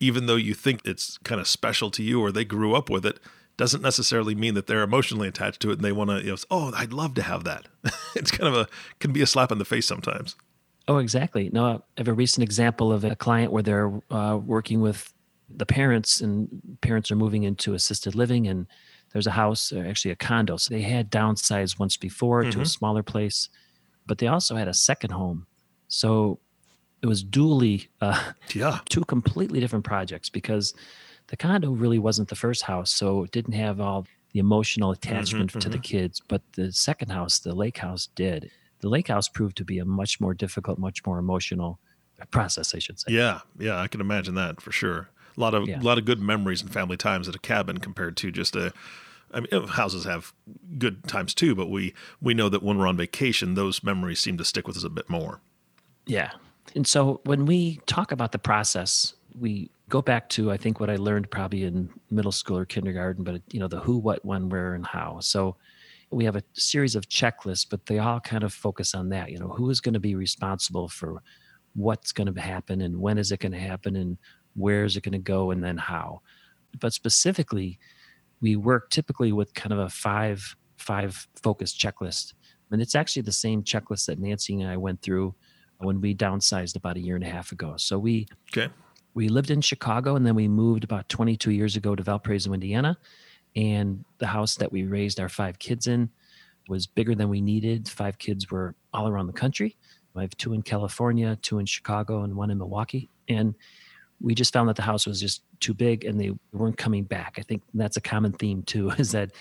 even 0.00 0.26
though 0.26 0.36
you 0.36 0.54
think 0.54 0.80
it's 0.84 1.18
kind 1.18 1.40
of 1.40 1.46
special 1.46 1.90
to 1.90 2.02
you 2.02 2.20
or 2.20 2.32
they 2.32 2.44
grew 2.44 2.74
up 2.74 2.88
with 2.88 3.04
it, 3.04 3.20
doesn't 3.56 3.82
necessarily 3.82 4.34
mean 4.34 4.54
that 4.54 4.66
they're 4.66 4.82
emotionally 4.82 5.28
attached 5.28 5.60
to 5.60 5.70
it 5.70 5.74
and 5.74 5.82
they 5.82 5.92
want 5.92 6.10
to, 6.10 6.20
you 6.20 6.30
know, 6.30 6.36
oh, 6.50 6.72
I'd 6.74 6.92
love 6.92 7.14
to 7.14 7.22
have 7.22 7.44
that. 7.44 7.66
it's 8.16 8.30
kind 8.30 8.52
of 8.52 8.60
a, 8.60 8.68
can 8.98 9.12
be 9.12 9.22
a 9.22 9.26
slap 9.26 9.52
in 9.52 9.58
the 9.58 9.64
face 9.64 9.86
sometimes. 9.86 10.36
Oh, 10.88 10.98
exactly. 10.98 11.50
No, 11.52 11.66
I 11.66 11.80
have 11.98 12.08
a 12.08 12.12
recent 12.12 12.42
example 12.42 12.92
of 12.92 13.04
a 13.04 13.16
client 13.16 13.52
where 13.52 13.62
they're 13.62 13.92
uh, 14.10 14.38
working 14.44 14.80
with 14.80 15.12
the 15.48 15.66
parents 15.66 16.20
and 16.20 16.78
parents 16.80 17.10
are 17.10 17.16
moving 17.16 17.44
into 17.44 17.74
assisted 17.74 18.14
living 18.14 18.46
and 18.48 18.66
there's 19.12 19.26
a 19.26 19.32
house, 19.32 19.72
actually 19.72 20.10
a 20.10 20.16
condo. 20.16 20.56
So 20.56 20.74
they 20.74 20.82
had 20.82 21.10
downsized 21.10 21.78
once 21.78 21.96
before 21.96 22.42
mm-hmm. 22.42 22.50
to 22.50 22.58
a 22.58 22.62
mm-hmm. 22.62 22.66
smaller 22.66 23.02
place, 23.02 23.48
but 24.06 24.18
they 24.18 24.26
also 24.26 24.56
had 24.56 24.68
a 24.68 24.74
second 24.74 25.10
home. 25.10 25.46
So 25.86 26.40
it 27.00 27.06
was 27.06 27.24
dually 27.24 27.88
uh, 28.00 28.32
yeah. 28.54 28.80
two 28.88 29.04
completely 29.04 29.60
different 29.60 29.84
projects 29.84 30.28
because 30.28 30.74
the 31.28 31.36
condo 31.36 31.70
really 31.70 31.98
wasn't 31.98 32.28
the 32.28 32.36
first 32.36 32.62
house, 32.62 32.90
so 32.90 33.24
it 33.24 33.30
didn't 33.30 33.54
have 33.54 33.80
all 33.80 34.06
the 34.32 34.40
emotional 34.40 34.92
mm-hmm, 34.92 35.08
attachment 35.08 35.50
mm-hmm, 35.50 35.58
to 35.60 35.68
mm-hmm. 35.68 35.76
the 35.76 35.82
kids. 35.82 36.20
But 36.26 36.42
the 36.52 36.72
second 36.72 37.10
house, 37.10 37.38
the 37.38 37.54
lake 37.54 37.78
house, 37.78 38.08
did. 38.14 38.50
The 38.80 38.88
lake 38.88 39.08
house 39.08 39.28
proved 39.28 39.56
to 39.56 39.64
be 39.64 39.78
a 39.78 39.84
much 39.84 40.20
more 40.20 40.34
difficult, 40.34 40.78
much 40.78 41.04
more 41.06 41.18
emotional 41.18 41.78
process, 42.30 42.74
I 42.74 42.78
should 42.78 43.00
say. 43.00 43.12
Yeah, 43.12 43.40
yeah, 43.58 43.80
I 43.80 43.88
can 43.88 44.00
imagine 44.00 44.34
that 44.34 44.60
for 44.60 44.72
sure. 44.72 45.08
A 45.36 45.40
lot 45.40 45.54
of 45.54 45.68
yeah. 45.68 45.80
a 45.80 45.82
lot 45.82 45.98
of 45.98 46.04
good 46.04 46.20
memories 46.20 46.62
and 46.62 46.72
family 46.72 46.96
times 46.96 47.28
at 47.28 47.34
a 47.34 47.38
cabin 47.38 47.78
compared 47.78 48.16
to 48.18 48.30
just 48.30 48.54
a 48.54 48.72
I 49.32 49.40
mean, 49.40 49.66
houses 49.66 50.04
have 50.04 50.32
good 50.78 51.08
times 51.08 51.34
too, 51.34 51.54
but 51.54 51.68
we 51.68 51.92
we 52.20 52.34
know 52.34 52.48
that 52.48 52.62
when 52.62 52.78
we're 52.78 52.86
on 52.86 52.96
vacation, 52.96 53.54
those 53.54 53.82
memories 53.82 54.20
seem 54.20 54.38
to 54.38 54.44
stick 54.44 54.66
with 54.66 54.76
us 54.76 54.84
a 54.84 54.90
bit 54.90 55.10
more. 55.10 55.40
Yeah, 56.06 56.30
and 56.74 56.86
so 56.86 57.20
when 57.24 57.46
we 57.46 57.80
talk 57.86 58.12
about 58.12 58.32
the 58.32 58.38
process, 58.38 59.14
we 59.38 59.70
go 59.88 60.00
back 60.00 60.28
to 60.30 60.50
I 60.50 60.56
think 60.56 60.80
what 60.80 60.90
I 60.90 60.96
learned 60.96 61.30
probably 61.30 61.64
in 61.64 61.90
middle 62.10 62.32
school 62.32 62.58
or 62.58 62.64
kindergarten, 62.64 63.24
but 63.24 63.42
you 63.52 63.60
know 63.60 63.68
the 63.68 63.80
who, 63.80 63.98
what, 63.98 64.24
when, 64.24 64.48
where, 64.48 64.74
and 64.74 64.86
how. 64.86 65.18
So 65.20 65.56
we 66.10 66.24
have 66.24 66.36
a 66.36 66.42
series 66.52 66.94
of 66.94 67.08
checklists, 67.08 67.66
but 67.68 67.86
they 67.86 67.98
all 67.98 68.20
kind 68.20 68.44
of 68.44 68.52
focus 68.52 68.94
on 68.94 69.08
that. 69.10 69.30
You 69.30 69.38
know, 69.38 69.48
who 69.48 69.70
is 69.70 69.80
going 69.80 69.94
to 69.94 70.00
be 70.00 70.14
responsible 70.14 70.88
for 70.88 71.22
what's 71.74 72.12
going 72.12 72.32
to 72.32 72.40
happen 72.40 72.82
and 72.82 73.00
when 73.00 73.18
is 73.18 73.32
it 73.32 73.40
going 73.40 73.52
to 73.52 73.58
happen 73.58 73.96
and 73.96 74.16
where 74.54 74.84
is 74.84 74.96
it 74.96 75.02
going 75.02 75.12
to 75.12 75.18
go 75.18 75.50
and 75.50 75.62
then 75.62 75.76
how. 75.76 76.20
But 76.80 76.92
specifically, 76.92 77.78
we 78.40 78.56
work 78.56 78.90
typically 78.90 79.32
with 79.32 79.54
kind 79.54 79.72
of 79.72 79.78
a 79.80 79.88
five 79.88 80.56
five 80.76 81.26
focus 81.42 81.76
checklist. 81.76 82.34
And 82.70 82.82
it's 82.82 82.94
actually 82.94 83.22
the 83.22 83.32
same 83.32 83.62
checklist 83.62 84.06
that 84.06 84.18
Nancy 84.18 84.60
and 84.60 84.68
I 84.68 84.76
went 84.76 85.02
through 85.02 85.34
when 85.78 86.00
we 86.00 86.14
downsized 86.14 86.76
about 86.76 86.96
a 86.96 87.00
year 87.00 87.14
and 87.14 87.24
a 87.24 87.28
half 87.28 87.52
ago. 87.52 87.74
So 87.76 87.98
we 87.98 88.26
okay. 88.52 88.72
We 89.14 89.28
lived 89.28 89.50
in 89.50 89.60
Chicago 89.60 90.16
and 90.16 90.26
then 90.26 90.34
we 90.34 90.48
moved 90.48 90.84
about 90.84 91.08
22 91.08 91.52
years 91.52 91.76
ago 91.76 91.94
to 91.94 92.02
Valparaiso, 92.02 92.52
Indiana. 92.52 92.98
And 93.56 94.04
the 94.18 94.26
house 94.26 94.56
that 94.56 94.72
we 94.72 94.84
raised 94.84 95.20
our 95.20 95.28
five 95.28 95.58
kids 95.58 95.86
in 95.86 96.10
was 96.68 96.86
bigger 96.86 97.14
than 97.14 97.28
we 97.28 97.40
needed. 97.40 97.88
Five 97.88 98.18
kids 98.18 98.50
were 98.50 98.74
all 98.92 99.08
around 99.08 99.28
the 99.28 99.32
country. 99.32 99.76
I 100.16 100.22
have 100.22 100.36
two 100.36 100.52
in 100.52 100.62
California, 100.62 101.36
two 101.42 101.58
in 101.58 101.66
Chicago, 101.66 102.22
and 102.22 102.36
one 102.36 102.50
in 102.50 102.58
Milwaukee. 102.58 103.10
And 103.28 103.54
we 104.20 104.34
just 104.34 104.52
found 104.52 104.68
that 104.68 104.76
the 104.76 104.82
house 104.82 105.06
was 105.06 105.20
just 105.20 105.42
too 105.60 105.74
big 105.74 106.04
and 106.04 106.20
they 106.20 106.32
weren't 106.52 106.76
coming 106.76 107.04
back. 107.04 107.34
I 107.38 107.42
think 107.42 107.62
that's 107.74 107.96
a 107.96 108.00
common 108.00 108.32
theme 108.32 108.62
too, 108.62 108.90
is 108.98 109.12
that 109.12 109.32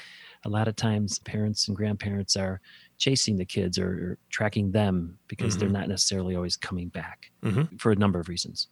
a 0.45 0.49
lot 0.49 0.67
of 0.67 0.75
times 0.75 1.19
parents 1.19 1.67
and 1.67 1.77
grandparents 1.77 2.35
are 2.35 2.59
chasing 2.97 3.37
the 3.37 3.45
kids 3.45 3.77
or, 3.79 3.87
or 3.87 4.17
tracking 4.29 4.71
them 4.71 5.17
because 5.27 5.53
mm-hmm. 5.53 5.59
they're 5.59 5.69
not 5.69 5.87
necessarily 5.87 6.35
always 6.35 6.57
coming 6.57 6.89
back 6.89 7.31
mm-hmm. 7.43 7.75
for 7.77 7.91
a 7.91 7.95
number 7.95 8.19
of 8.19 8.27
reasons. 8.27 8.67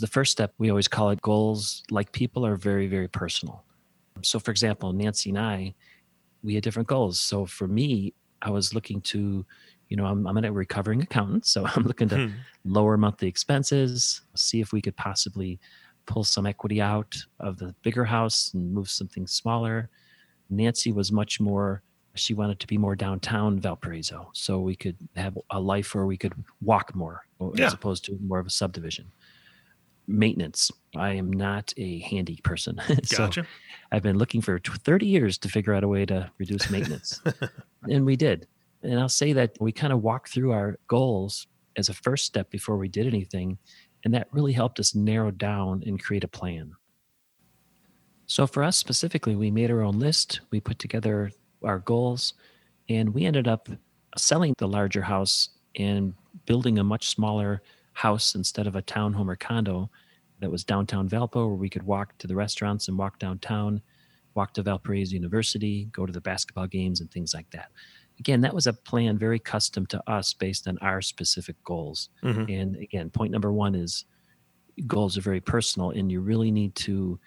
The 0.00 0.06
first 0.06 0.32
step, 0.32 0.52
we 0.58 0.70
always 0.70 0.88
call 0.88 1.10
it 1.10 1.20
goals 1.22 1.82
like 1.90 2.12
people 2.12 2.44
are 2.44 2.56
very, 2.56 2.86
very 2.86 3.08
personal. 3.08 3.64
So, 4.22 4.38
for 4.38 4.50
example, 4.50 4.92
Nancy 4.92 5.30
and 5.30 5.38
I, 5.38 5.74
we 6.42 6.54
had 6.54 6.62
different 6.62 6.88
goals. 6.88 7.20
So, 7.20 7.46
for 7.46 7.68
me, 7.68 8.14
I 8.42 8.50
was 8.50 8.74
looking 8.74 9.00
to, 9.02 9.44
you 9.88 9.96
know, 9.96 10.06
I'm, 10.06 10.26
I'm 10.26 10.36
a 10.36 10.52
recovering 10.52 11.02
accountant. 11.02 11.46
So, 11.46 11.66
I'm 11.76 11.84
looking 11.84 12.08
to 12.10 12.28
hmm. 12.28 12.34
lower 12.64 12.96
monthly 12.96 13.28
expenses, 13.28 14.22
see 14.34 14.60
if 14.60 14.72
we 14.72 14.80
could 14.80 14.96
possibly 14.96 15.58
pull 16.06 16.24
some 16.24 16.46
equity 16.46 16.80
out 16.80 17.16
of 17.38 17.58
the 17.58 17.74
bigger 17.82 18.04
house 18.04 18.52
and 18.54 18.72
move 18.72 18.88
something 18.90 19.26
smaller. 19.26 19.90
Nancy 20.50 20.92
was 20.92 21.12
much 21.12 21.38
more 21.38 21.82
she 22.18 22.34
wanted 22.34 22.60
to 22.60 22.66
be 22.66 22.76
more 22.76 22.96
downtown 22.96 23.58
Valparaiso, 23.60 24.30
so 24.32 24.58
we 24.58 24.76
could 24.76 24.96
have 25.16 25.38
a 25.50 25.60
life 25.60 25.94
where 25.94 26.06
we 26.06 26.16
could 26.16 26.34
walk 26.60 26.94
more, 26.94 27.24
yeah. 27.54 27.66
as 27.66 27.72
opposed 27.72 28.04
to 28.06 28.18
more 28.20 28.38
of 28.38 28.46
a 28.46 28.50
subdivision. 28.50 29.06
Maintenance. 30.08 30.70
I 30.96 31.10
am 31.10 31.30
not 31.30 31.72
a 31.76 32.00
handy 32.00 32.40
person, 32.42 32.80
so 33.04 33.16
gotcha. 33.18 33.46
I've 33.92 34.02
been 34.02 34.18
looking 34.18 34.40
for 34.40 34.58
30 34.58 35.06
years 35.06 35.38
to 35.38 35.48
figure 35.48 35.74
out 35.74 35.84
a 35.84 35.88
way 35.88 36.06
to 36.06 36.30
reduce 36.38 36.70
maintenance, 36.70 37.20
and 37.90 38.04
we 38.04 38.16
did. 38.16 38.48
And 38.82 38.98
I'll 38.98 39.08
say 39.08 39.32
that 39.34 39.56
we 39.60 39.70
kind 39.70 39.92
of 39.92 40.02
walked 40.02 40.30
through 40.30 40.52
our 40.52 40.78
goals 40.86 41.46
as 41.76 41.88
a 41.88 41.94
first 41.94 42.24
step 42.24 42.50
before 42.50 42.78
we 42.78 42.88
did 42.88 43.06
anything, 43.06 43.58
and 44.04 44.14
that 44.14 44.28
really 44.32 44.52
helped 44.52 44.80
us 44.80 44.94
narrow 44.94 45.30
down 45.30 45.82
and 45.86 46.02
create 46.02 46.24
a 46.24 46.28
plan. 46.28 46.72
So 48.26 48.46
for 48.46 48.62
us 48.62 48.76
specifically, 48.76 49.36
we 49.36 49.50
made 49.50 49.70
our 49.70 49.82
own 49.82 49.98
list. 49.98 50.40
We 50.50 50.60
put 50.60 50.78
together 50.78 51.32
our 51.62 51.80
goals, 51.80 52.34
and 52.88 53.12
we 53.12 53.24
ended 53.24 53.46
up 53.46 53.68
selling 54.16 54.54
the 54.58 54.68
larger 54.68 55.02
house 55.02 55.50
and 55.76 56.14
building 56.46 56.78
a 56.78 56.84
much 56.84 57.08
smaller 57.08 57.62
house 57.98 58.36
instead 58.36 58.68
of 58.68 58.76
a 58.76 58.82
townhome 58.82 59.28
or 59.28 59.34
condo 59.34 59.90
that 60.38 60.50
was 60.50 60.62
downtown 60.62 61.08
Valpo, 61.08 61.48
where 61.48 61.56
we 61.56 61.68
could 61.68 61.82
walk 61.82 62.16
to 62.18 62.28
the 62.28 62.36
restaurants 62.36 62.86
and 62.86 62.96
walk 62.96 63.18
downtown, 63.18 63.82
walk 64.34 64.54
to 64.54 64.62
Valparaiso 64.62 65.14
University, 65.14 65.86
go 65.86 66.06
to 66.06 66.12
the 66.12 66.20
basketball 66.20 66.68
games 66.68 67.00
and 67.00 67.10
things 67.10 67.34
like 67.34 67.50
that. 67.50 67.72
Again, 68.20 68.40
that 68.42 68.54
was 68.54 68.68
a 68.68 68.72
plan 68.72 69.18
very 69.18 69.40
custom 69.40 69.84
to 69.86 70.00
us 70.08 70.32
based 70.32 70.68
on 70.68 70.78
our 70.80 71.02
specific 71.02 71.56
goals. 71.64 72.10
Mm-hmm. 72.22 72.52
And 72.52 72.76
again, 72.76 73.10
point 73.10 73.32
number 73.32 73.52
one 73.52 73.74
is 73.74 74.04
goals 74.86 75.18
are 75.18 75.22
very 75.22 75.40
personal, 75.40 75.90
and 75.90 76.10
you 76.10 76.20
really 76.20 76.52
need 76.52 76.76
to 76.76 77.18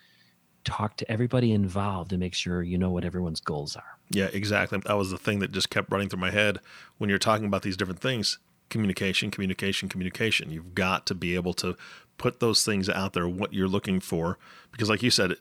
talk 0.63 0.95
to 0.95 1.11
everybody 1.11 1.51
involved 1.51 2.13
and 2.13 2.21
make 2.21 2.33
sure 2.33 2.63
you 2.63 2.77
know 2.77 2.91
what 2.91 3.03
everyone's 3.03 3.41
goals 3.41 3.75
are. 3.75 3.97
Yeah, 4.09 4.29
exactly. 4.31 4.79
That 4.85 4.95
was 4.95 5.11
the 5.11 5.17
thing 5.17 5.39
that 5.39 5.51
just 5.51 5.69
kept 5.69 5.91
running 5.91 6.07
through 6.07 6.21
my 6.21 6.31
head 6.31 6.59
when 6.97 7.09
you're 7.09 7.19
talking 7.19 7.45
about 7.45 7.61
these 7.61 7.75
different 7.75 7.99
things 7.99 8.39
communication, 8.71 9.29
communication, 9.29 9.87
communication. 9.87 10.49
You've 10.49 10.73
got 10.73 11.05
to 11.05 11.13
be 11.13 11.35
able 11.35 11.53
to 11.55 11.77
put 12.17 12.39
those 12.39 12.65
things 12.65 12.89
out 12.89 13.13
there, 13.13 13.27
what 13.27 13.53
you're 13.53 13.67
looking 13.67 13.99
for. 13.99 14.39
Because, 14.71 14.89
like 14.89 15.03
you 15.03 15.11
said, 15.11 15.35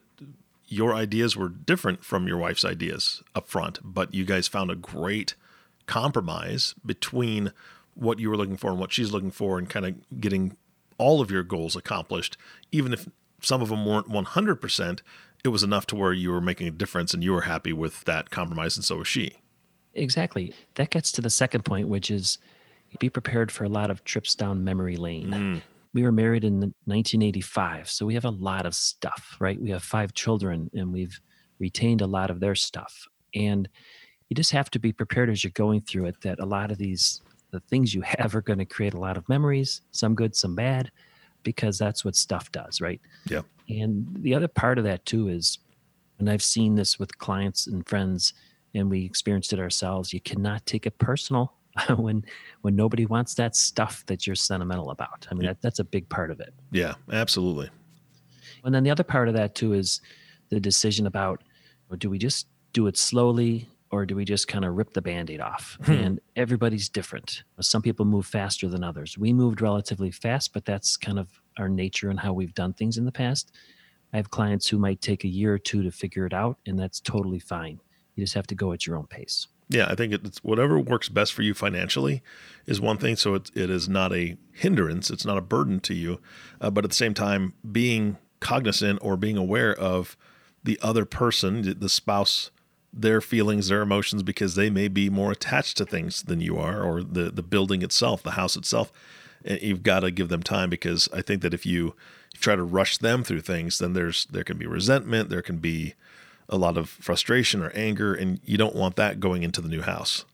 your 0.68 0.94
ideas 0.94 1.36
were 1.36 1.48
different 1.48 2.04
from 2.04 2.28
your 2.28 2.36
wife's 2.36 2.64
ideas 2.64 3.22
up 3.34 3.48
front, 3.48 3.78
but 3.82 4.12
you 4.12 4.24
guys 4.24 4.46
found 4.46 4.70
a 4.70 4.76
great 4.76 5.34
compromise 5.86 6.74
between 6.84 7.52
what 7.94 8.18
you 8.18 8.30
were 8.30 8.36
looking 8.36 8.56
for 8.56 8.70
and 8.70 8.78
what 8.78 8.92
she's 8.92 9.12
looking 9.12 9.30
for 9.30 9.58
and 9.58 9.68
kind 9.68 9.86
of 9.86 10.20
getting 10.20 10.56
all 10.96 11.20
of 11.20 11.30
your 11.30 11.42
goals 11.42 11.74
accomplished, 11.74 12.36
even 12.70 12.92
if 12.92 13.08
some 13.40 13.62
of 13.62 13.70
them 13.70 13.86
weren't 13.86 14.08
100%, 14.08 15.00
it 15.42 15.48
was 15.48 15.62
enough 15.62 15.86
to 15.86 15.96
where 15.96 16.12
you 16.12 16.30
were 16.30 16.40
making 16.40 16.68
a 16.68 16.70
difference 16.70 17.14
and 17.14 17.24
you 17.24 17.32
were 17.32 17.42
happy 17.42 17.72
with 17.72 18.04
that 18.04 18.30
compromise, 18.30 18.76
and 18.76 18.84
so 18.84 18.96
was 18.96 19.08
she. 19.08 19.38
Exactly. 19.94 20.54
That 20.74 20.90
gets 20.90 21.10
to 21.12 21.20
the 21.20 21.30
second 21.30 21.64
point, 21.64 21.88
which 21.88 22.10
is 22.10 22.38
be 22.98 23.10
prepared 23.10 23.52
for 23.52 23.64
a 23.64 23.68
lot 23.68 23.90
of 23.90 24.04
trips 24.04 24.34
down 24.34 24.64
memory 24.64 24.96
lane. 24.96 25.30
Mm. 25.30 25.62
We 25.92 26.02
were 26.02 26.12
married 26.12 26.44
in 26.44 26.60
1985, 26.60 27.90
so 27.90 28.06
we 28.06 28.14
have 28.14 28.24
a 28.24 28.30
lot 28.30 28.66
of 28.66 28.74
stuff, 28.74 29.36
right? 29.40 29.60
We 29.60 29.70
have 29.70 29.82
five 29.82 30.14
children 30.14 30.70
and 30.74 30.92
we've 30.92 31.20
retained 31.58 32.00
a 32.00 32.06
lot 32.06 32.30
of 32.30 32.40
their 32.40 32.54
stuff. 32.54 33.06
And 33.34 33.68
you 34.28 34.34
just 34.34 34.52
have 34.52 34.70
to 34.70 34.78
be 34.78 34.92
prepared 34.92 35.30
as 35.30 35.42
you're 35.42 35.50
going 35.52 35.80
through 35.80 36.06
it 36.06 36.20
that 36.22 36.40
a 36.40 36.46
lot 36.46 36.70
of 36.70 36.78
these 36.78 37.22
the 37.50 37.60
things 37.60 37.92
you 37.92 38.02
have 38.18 38.34
are 38.34 38.42
going 38.42 38.60
to 38.60 38.64
create 38.64 38.94
a 38.94 39.00
lot 39.00 39.16
of 39.16 39.28
memories, 39.28 39.82
some 39.90 40.14
good, 40.14 40.34
some 40.36 40.54
bad 40.54 40.90
because 41.42 41.78
that's 41.78 42.04
what 42.04 42.14
stuff 42.14 42.52
does, 42.52 42.80
right? 42.80 43.00
Yeah. 43.26 43.42
And 43.68 44.06
the 44.20 44.34
other 44.34 44.48
part 44.48 44.78
of 44.78 44.84
that 44.84 45.06
too 45.06 45.28
is, 45.28 45.58
and 46.18 46.28
I've 46.28 46.42
seen 46.42 46.74
this 46.74 46.98
with 46.98 47.18
clients 47.18 47.66
and 47.66 47.86
friends, 47.88 48.34
and 48.74 48.90
we 48.90 49.04
experienced 49.04 49.52
it 49.52 49.58
ourselves. 49.58 50.12
You 50.12 50.20
cannot 50.20 50.66
take 50.66 50.86
it 50.86 50.98
personal 50.98 51.54
when 51.96 52.24
when 52.62 52.76
nobody 52.76 53.06
wants 53.06 53.34
that 53.34 53.56
stuff 53.56 54.04
that 54.06 54.26
you're 54.26 54.36
sentimental 54.36 54.90
about. 54.90 55.26
I 55.30 55.34
mean, 55.34 55.46
that, 55.46 55.62
that's 55.62 55.78
a 55.78 55.84
big 55.84 56.08
part 56.08 56.30
of 56.30 56.40
it. 56.40 56.52
Yeah, 56.70 56.94
absolutely. 57.12 57.70
And 58.64 58.74
then 58.74 58.82
the 58.82 58.90
other 58.90 59.04
part 59.04 59.28
of 59.28 59.34
that 59.34 59.54
too 59.54 59.72
is 59.72 60.00
the 60.50 60.60
decision 60.60 61.06
about 61.06 61.42
do 61.98 62.10
we 62.10 62.18
just 62.18 62.46
do 62.72 62.86
it 62.86 62.96
slowly 62.96 63.68
or 63.90 64.06
do 64.06 64.14
we 64.14 64.24
just 64.24 64.46
kind 64.46 64.64
of 64.64 64.76
rip 64.76 64.92
the 64.92 65.02
band-aid 65.02 65.40
off 65.40 65.78
hmm. 65.84 65.92
and 65.92 66.20
everybody's 66.36 66.88
different 66.88 67.42
some 67.60 67.82
people 67.82 68.04
move 68.04 68.26
faster 68.26 68.68
than 68.68 68.84
others 68.84 69.18
we 69.18 69.32
moved 69.32 69.60
relatively 69.60 70.10
fast 70.10 70.52
but 70.52 70.64
that's 70.64 70.96
kind 70.96 71.18
of 71.18 71.28
our 71.58 71.68
nature 71.68 72.10
and 72.10 72.20
how 72.20 72.32
we've 72.32 72.54
done 72.54 72.72
things 72.72 72.96
in 72.96 73.04
the 73.04 73.12
past 73.12 73.52
i 74.12 74.16
have 74.16 74.30
clients 74.30 74.68
who 74.68 74.78
might 74.78 75.00
take 75.00 75.24
a 75.24 75.28
year 75.28 75.54
or 75.54 75.58
two 75.58 75.82
to 75.82 75.90
figure 75.90 76.26
it 76.26 76.32
out 76.32 76.58
and 76.66 76.78
that's 76.78 77.00
totally 77.00 77.40
fine 77.40 77.80
you 78.14 78.22
just 78.22 78.34
have 78.34 78.46
to 78.46 78.54
go 78.54 78.72
at 78.72 78.86
your 78.86 78.96
own 78.96 79.06
pace 79.06 79.48
yeah 79.70 79.86
i 79.88 79.94
think 79.94 80.12
it's 80.12 80.42
whatever 80.44 80.78
works 80.78 81.08
best 81.08 81.32
for 81.32 81.42
you 81.42 81.54
financially 81.54 82.22
is 82.66 82.80
one 82.80 82.98
thing 82.98 83.16
so 83.16 83.34
it, 83.34 83.50
it 83.54 83.70
is 83.70 83.88
not 83.88 84.12
a 84.12 84.36
hindrance 84.52 85.10
it's 85.10 85.24
not 85.24 85.38
a 85.38 85.42
burden 85.42 85.80
to 85.80 85.94
you 85.94 86.20
uh, 86.60 86.70
but 86.70 86.84
at 86.84 86.90
the 86.90 86.96
same 86.96 87.14
time 87.14 87.54
being 87.72 88.18
cognizant 88.40 88.98
or 89.02 89.16
being 89.16 89.36
aware 89.36 89.74
of 89.74 90.16
the 90.62 90.78
other 90.82 91.04
person 91.04 91.78
the 91.78 91.88
spouse 91.88 92.50
their 92.92 93.20
feelings, 93.20 93.68
their 93.68 93.82
emotions, 93.82 94.22
because 94.22 94.54
they 94.54 94.70
may 94.70 94.88
be 94.88 95.08
more 95.08 95.32
attached 95.32 95.76
to 95.76 95.84
things 95.84 96.22
than 96.22 96.40
you 96.40 96.58
are, 96.58 96.82
or 96.82 97.02
the 97.02 97.30
the 97.30 97.42
building 97.42 97.82
itself, 97.82 98.22
the 98.22 98.32
house 98.32 98.56
itself. 98.56 98.92
And 99.44 99.60
you've 99.62 99.82
got 99.82 100.00
to 100.00 100.10
give 100.10 100.28
them 100.28 100.42
time 100.42 100.68
because 100.68 101.08
I 101.12 101.22
think 101.22 101.42
that 101.42 101.54
if 101.54 101.64
you 101.64 101.94
try 102.34 102.56
to 102.56 102.62
rush 102.62 102.98
them 102.98 103.24
through 103.24 103.40
things, 103.42 103.78
then 103.78 103.92
there's 103.92 104.26
there 104.26 104.44
can 104.44 104.58
be 104.58 104.66
resentment, 104.66 105.30
there 105.30 105.42
can 105.42 105.58
be 105.58 105.94
a 106.50 106.56
lot 106.56 106.76
of 106.76 106.88
frustration 106.88 107.62
or 107.62 107.70
anger, 107.70 108.14
and 108.14 108.40
you 108.44 108.58
don't 108.58 108.74
want 108.74 108.96
that 108.96 109.20
going 109.20 109.42
into 109.42 109.60
the 109.60 109.68
new 109.68 109.82
house. 109.82 110.24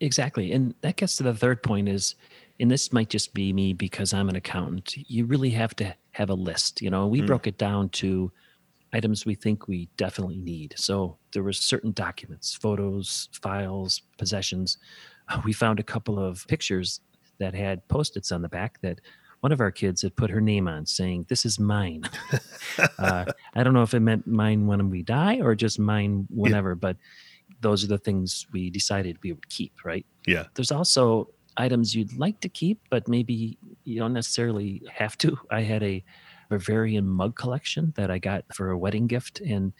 Exactly, 0.00 0.52
and 0.52 0.74
that 0.80 0.96
gets 0.96 1.16
to 1.16 1.22
the 1.22 1.34
third 1.34 1.62
point 1.62 1.88
is, 1.88 2.16
and 2.58 2.70
this 2.70 2.92
might 2.92 3.08
just 3.08 3.34
be 3.34 3.52
me 3.52 3.72
because 3.72 4.12
I'm 4.12 4.28
an 4.28 4.36
accountant. 4.36 4.96
You 5.08 5.26
really 5.26 5.50
have 5.50 5.76
to 5.76 5.94
have 6.12 6.30
a 6.30 6.34
list. 6.34 6.82
You 6.82 6.90
know, 6.90 7.06
we 7.06 7.20
mm. 7.20 7.26
broke 7.26 7.46
it 7.46 7.58
down 7.58 7.90
to 7.90 8.32
items 8.92 9.26
we 9.26 9.34
think 9.34 9.68
we 9.68 9.88
definitely 9.96 10.38
need. 10.38 10.74
So 10.76 11.18
there 11.32 11.42
were 11.42 11.52
certain 11.52 11.92
documents, 11.92 12.54
photos, 12.54 13.28
files, 13.32 14.02
possessions. 14.18 14.78
We 15.44 15.52
found 15.52 15.80
a 15.80 15.82
couple 15.82 16.20
of 16.20 16.46
pictures 16.46 17.00
that 17.38 17.52
had 17.52 17.86
post-its 17.88 18.30
on 18.30 18.42
the 18.42 18.48
back 18.48 18.80
that 18.82 19.00
one 19.46 19.52
of 19.52 19.60
our 19.60 19.70
kids 19.70 20.02
had 20.02 20.16
put 20.16 20.28
her 20.28 20.40
name 20.40 20.66
on 20.66 20.84
saying 20.84 21.24
this 21.28 21.46
is 21.46 21.60
mine 21.60 22.02
uh, 22.98 23.24
i 23.54 23.62
don't 23.62 23.74
know 23.74 23.82
if 23.82 23.94
it 23.94 24.00
meant 24.00 24.26
mine 24.26 24.66
when 24.66 24.90
we 24.90 25.02
die 25.02 25.38
or 25.40 25.54
just 25.54 25.78
mine 25.78 26.26
whenever 26.30 26.70
yeah. 26.70 26.80
but 26.86 26.96
those 27.60 27.84
are 27.84 27.86
the 27.86 28.02
things 28.06 28.44
we 28.52 28.70
decided 28.70 29.16
we 29.22 29.30
would 29.32 29.48
keep 29.48 29.72
right 29.84 30.04
yeah 30.26 30.46
there's 30.54 30.72
also 30.72 31.28
items 31.58 31.94
you'd 31.94 32.18
like 32.18 32.40
to 32.40 32.48
keep 32.48 32.80
but 32.90 33.06
maybe 33.06 33.56
you 33.84 34.00
don't 34.00 34.12
necessarily 34.12 34.82
have 34.92 35.16
to 35.16 35.38
i 35.52 35.60
had 35.60 35.82
a 35.84 36.02
Bavarian 36.48 37.06
mug 37.06 37.36
collection 37.36 37.92
that 37.96 38.10
I 38.10 38.18
got 38.18 38.44
for 38.54 38.70
a 38.70 38.78
wedding 38.78 39.06
gift. 39.06 39.40
And 39.40 39.72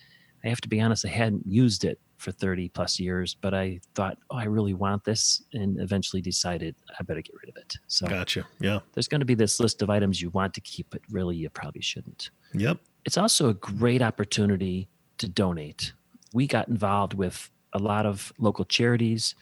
I 0.46 0.48
have 0.48 0.60
to 0.60 0.68
be 0.68 0.80
honest, 0.80 1.04
I 1.04 1.08
hadn't 1.08 1.46
used 1.46 1.84
it 1.84 1.98
for 2.18 2.30
30 2.30 2.68
plus 2.70 2.98
years, 2.98 3.34
but 3.34 3.52
I 3.52 3.80
thought, 3.94 4.16
oh, 4.30 4.36
I 4.36 4.44
really 4.44 4.74
want 4.74 5.04
this, 5.04 5.42
and 5.52 5.78
eventually 5.80 6.22
decided 6.22 6.74
I 6.98 7.02
better 7.02 7.20
get 7.20 7.34
rid 7.40 7.48
of 7.48 7.56
it. 7.56 7.76
So, 7.88 8.06
gotcha. 8.06 8.46
Yeah. 8.60 8.78
There's 8.94 9.08
going 9.08 9.20
to 9.20 9.26
be 9.26 9.34
this 9.34 9.60
list 9.60 9.82
of 9.82 9.90
items 9.90 10.22
you 10.22 10.30
want 10.30 10.54
to 10.54 10.60
keep, 10.60 10.86
but 10.90 11.00
really 11.10 11.36
you 11.36 11.50
probably 11.50 11.82
shouldn't. 11.82 12.30
Yep. 12.54 12.78
It's 13.04 13.18
also 13.18 13.48
a 13.50 13.54
great 13.54 14.02
opportunity 14.02 14.88
to 15.18 15.28
donate. 15.28 15.92
We 16.32 16.46
got 16.46 16.68
involved 16.68 17.14
with 17.14 17.50
a 17.72 17.78
lot 17.78 18.06
of 18.06 18.32
local 18.38 18.64
charities. 18.64 19.34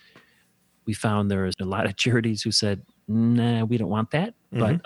We 0.86 0.94
found 0.94 1.30
there 1.30 1.44
was 1.44 1.54
a 1.60 1.64
lot 1.64 1.86
of 1.86 1.96
charities 1.96 2.42
who 2.42 2.50
said, 2.50 2.82
nah, 3.06 3.64
we 3.64 3.76
don't 3.76 3.88
want 3.88 4.10
that. 4.10 4.34
Mm-hmm. 4.52 4.58
But 4.58 4.80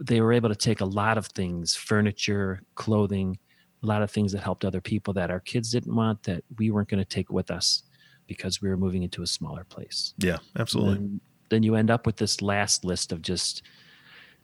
they 0.00 0.20
were 0.20 0.32
able 0.32 0.48
to 0.48 0.56
take 0.56 0.80
a 0.80 0.84
lot 0.84 1.18
of 1.18 1.26
things 1.28 1.74
furniture, 1.74 2.62
clothing, 2.74 3.38
a 3.84 3.86
lot 3.86 4.02
of 4.02 4.10
things 4.10 4.32
that 4.32 4.42
helped 4.42 4.64
other 4.64 4.80
people 4.80 5.14
that 5.14 5.30
our 5.30 5.40
kids 5.40 5.70
didn't 5.70 5.94
want 5.94 6.22
that 6.24 6.42
we 6.58 6.70
weren't 6.70 6.88
going 6.88 7.02
to 7.02 7.08
take 7.08 7.30
with 7.30 7.50
us 7.50 7.82
because 8.26 8.60
we 8.60 8.68
were 8.68 8.76
moving 8.76 9.02
into 9.02 9.22
a 9.22 9.26
smaller 9.26 9.64
place. 9.64 10.14
Yeah, 10.18 10.38
absolutely. 10.58 10.94
Then, 10.94 11.20
then, 11.50 11.62
you 11.62 11.74
end 11.74 11.90
up 11.90 12.06
with 12.06 12.16
this 12.16 12.40
last 12.40 12.84
list 12.84 13.12
of 13.12 13.22
just 13.22 13.62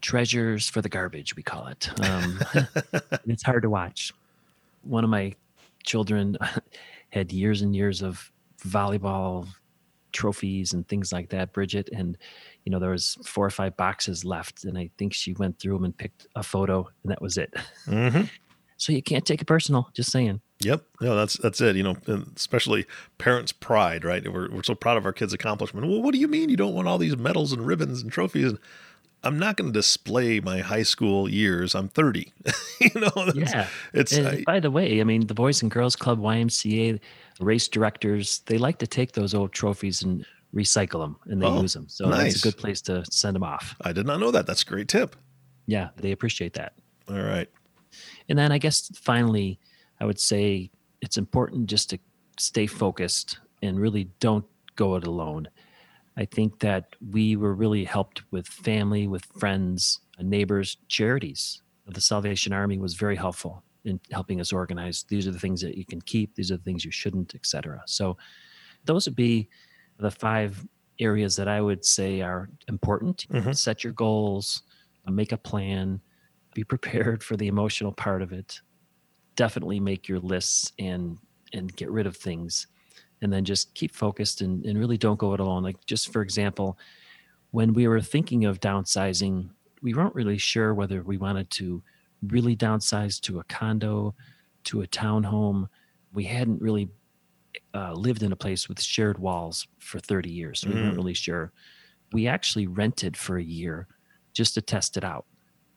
treasures 0.00 0.68
for 0.68 0.82
the 0.82 0.88
garbage, 0.88 1.34
we 1.34 1.42
call 1.42 1.66
it. 1.66 1.88
Um, 2.00 2.40
it's 3.26 3.42
hard 3.42 3.62
to 3.62 3.70
watch. 3.70 4.12
One 4.82 5.04
of 5.04 5.10
my 5.10 5.34
children 5.84 6.36
had 7.10 7.32
years 7.32 7.62
and 7.62 7.74
years 7.74 8.02
of 8.02 8.30
volleyball 8.62 9.48
trophies 10.12 10.72
and 10.72 10.86
things 10.88 11.12
like 11.12 11.30
that, 11.30 11.52
Bridget, 11.52 11.88
and 11.92 12.18
you 12.64 12.72
know 12.72 12.78
there 12.78 12.90
was 12.90 13.16
four 13.24 13.46
or 13.46 13.50
five 13.50 13.76
boxes 13.76 14.24
left, 14.24 14.64
and 14.64 14.76
I 14.76 14.90
think 14.98 15.14
she 15.14 15.32
went 15.34 15.58
through 15.58 15.74
them 15.74 15.84
and 15.84 15.96
picked 15.96 16.26
a 16.34 16.42
photo, 16.42 16.88
and 17.02 17.10
that 17.10 17.22
was 17.22 17.36
it. 17.38 17.54
Mm-hmm. 17.86 18.22
So 18.80 18.92
you 18.92 19.02
can't 19.02 19.26
take 19.26 19.42
it 19.42 19.44
personal. 19.44 19.90
Just 19.92 20.10
saying. 20.10 20.40
Yep. 20.60 20.82
No, 21.02 21.14
that's 21.14 21.34
that's 21.34 21.60
it. 21.60 21.76
You 21.76 21.82
know, 21.82 21.96
especially 22.34 22.86
parents' 23.18 23.52
pride, 23.52 24.06
right? 24.06 24.26
We're 24.26 24.50
we're 24.50 24.62
so 24.62 24.74
proud 24.74 24.96
of 24.96 25.04
our 25.04 25.12
kids' 25.12 25.34
accomplishment. 25.34 25.86
Well, 25.86 26.00
what 26.00 26.14
do 26.14 26.18
you 26.18 26.26
mean 26.26 26.48
you 26.48 26.56
don't 26.56 26.72
want 26.72 26.88
all 26.88 26.96
these 26.96 27.14
medals 27.14 27.52
and 27.52 27.66
ribbons 27.66 28.00
and 28.00 28.10
trophies? 28.10 28.54
I'm 29.22 29.38
not 29.38 29.58
going 29.58 29.70
to 29.70 29.78
display 29.78 30.40
my 30.40 30.60
high 30.60 30.82
school 30.82 31.28
years. 31.28 31.74
I'm 31.74 31.88
30. 31.88 32.32
you 32.80 32.90
know. 32.98 33.32
yeah. 33.34 33.68
It's. 33.92 34.16
I, 34.16 34.44
by 34.46 34.60
the 34.60 34.70
way, 34.70 34.98
I 34.98 35.04
mean 35.04 35.26
the 35.26 35.34
Boys 35.34 35.60
and 35.60 35.70
Girls 35.70 35.94
Club, 35.94 36.18
YMCA, 36.18 37.00
race 37.38 37.68
directors, 37.68 38.38
they 38.46 38.56
like 38.56 38.78
to 38.78 38.86
take 38.86 39.12
those 39.12 39.34
old 39.34 39.52
trophies 39.52 40.02
and 40.02 40.24
recycle 40.54 41.00
them 41.02 41.16
and 41.26 41.42
they 41.42 41.46
oh, 41.46 41.60
use 41.60 41.74
them. 41.74 41.86
So 41.86 42.08
nice. 42.08 42.32
that's 42.32 42.44
a 42.44 42.48
good 42.48 42.56
place 42.56 42.80
to 42.82 43.04
send 43.10 43.36
them 43.36 43.42
off. 43.42 43.76
I 43.82 43.92
did 43.92 44.06
not 44.06 44.20
know 44.20 44.30
that. 44.30 44.46
That's 44.46 44.62
a 44.62 44.66
great 44.66 44.88
tip. 44.88 45.16
Yeah, 45.66 45.90
they 45.96 46.12
appreciate 46.12 46.54
that. 46.54 46.72
All 47.10 47.20
right. 47.20 47.48
And 48.30 48.38
then 48.38 48.52
I 48.52 48.58
guess 48.58 48.88
finally, 48.94 49.58
I 50.00 50.06
would 50.06 50.20
say 50.20 50.70
it's 51.02 51.18
important 51.18 51.68
just 51.68 51.90
to 51.90 51.98
stay 52.38 52.66
focused 52.66 53.40
and 53.60 53.78
really 53.78 54.04
don't 54.20 54.46
go 54.76 54.94
it 54.94 55.06
alone. 55.06 55.48
I 56.16 56.24
think 56.24 56.60
that 56.60 56.94
we 57.10 57.36
were 57.36 57.54
really 57.54 57.84
helped 57.84 58.22
with 58.30 58.46
family, 58.46 59.08
with 59.08 59.24
friends, 59.38 60.00
neighbors, 60.18 60.76
charities. 60.88 61.60
The 61.86 62.00
Salvation 62.00 62.52
Army 62.52 62.78
was 62.78 62.94
very 62.94 63.16
helpful 63.16 63.64
in 63.84 63.98
helping 64.12 64.40
us 64.40 64.52
organize. 64.52 65.04
These 65.08 65.26
are 65.26 65.32
the 65.32 65.38
things 65.38 65.60
that 65.62 65.76
you 65.76 65.84
can 65.84 66.00
keep. 66.00 66.34
These 66.36 66.52
are 66.52 66.56
the 66.56 66.62
things 66.62 66.84
you 66.84 66.92
shouldn't, 66.92 67.34
etc. 67.34 67.82
So, 67.86 68.16
those 68.84 69.06
would 69.06 69.16
be 69.16 69.48
the 69.98 70.10
five 70.10 70.64
areas 71.00 71.36
that 71.36 71.48
I 71.48 71.60
would 71.60 71.84
say 71.84 72.22
are 72.22 72.48
important. 72.68 73.26
Mm-hmm. 73.28 73.52
Set 73.52 73.84
your 73.84 73.92
goals, 73.92 74.62
make 75.06 75.32
a 75.32 75.36
plan, 75.36 76.00
be 76.54 76.64
prepared 76.64 77.22
for 77.22 77.36
the 77.36 77.48
emotional 77.48 77.92
part 77.92 78.22
of 78.22 78.32
it. 78.32 78.60
Definitely 79.36 79.80
make 79.80 80.08
your 80.08 80.18
lists 80.18 80.72
and 80.78 81.18
and 81.52 81.74
get 81.76 81.90
rid 81.90 82.06
of 82.06 82.16
things 82.16 82.68
and 83.22 83.32
then 83.32 83.44
just 83.44 83.74
keep 83.74 83.92
focused 83.94 84.40
and, 84.40 84.64
and 84.64 84.78
really 84.78 84.96
don't 84.96 85.18
go 85.18 85.34
it 85.34 85.40
alone. 85.40 85.62
Like 85.62 85.84
just 85.86 86.12
for 86.12 86.22
example 86.22 86.78
when 87.50 87.74
we 87.74 87.88
were 87.88 88.00
thinking 88.00 88.44
of 88.44 88.60
downsizing 88.60 89.50
we 89.82 89.94
weren't 89.94 90.14
really 90.14 90.38
sure 90.38 90.74
whether 90.74 91.02
we 91.02 91.16
wanted 91.16 91.50
to 91.50 91.82
really 92.22 92.56
downsize 92.56 93.20
to 93.20 93.40
a 93.40 93.44
condo 93.44 94.14
to 94.64 94.82
a 94.82 94.86
townhome. 94.86 95.68
We 96.12 96.24
hadn't 96.24 96.60
really 96.60 96.90
uh, 97.74 97.92
lived 97.94 98.22
in 98.22 98.32
a 98.32 98.36
place 98.36 98.68
with 98.68 98.80
shared 98.80 99.18
walls 99.18 99.66
for 99.78 99.98
30 99.98 100.30
years. 100.30 100.60
So 100.60 100.68
we 100.68 100.74
mm. 100.74 100.84
weren't 100.84 100.96
really 100.96 101.14
sure. 101.14 101.52
We 102.12 102.26
actually 102.26 102.66
rented 102.66 103.16
for 103.16 103.38
a 103.38 103.42
year 103.42 103.86
just 104.32 104.54
to 104.54 104.62
test 104.62 104.96
it 104.96 105.04
out 105.04 105.24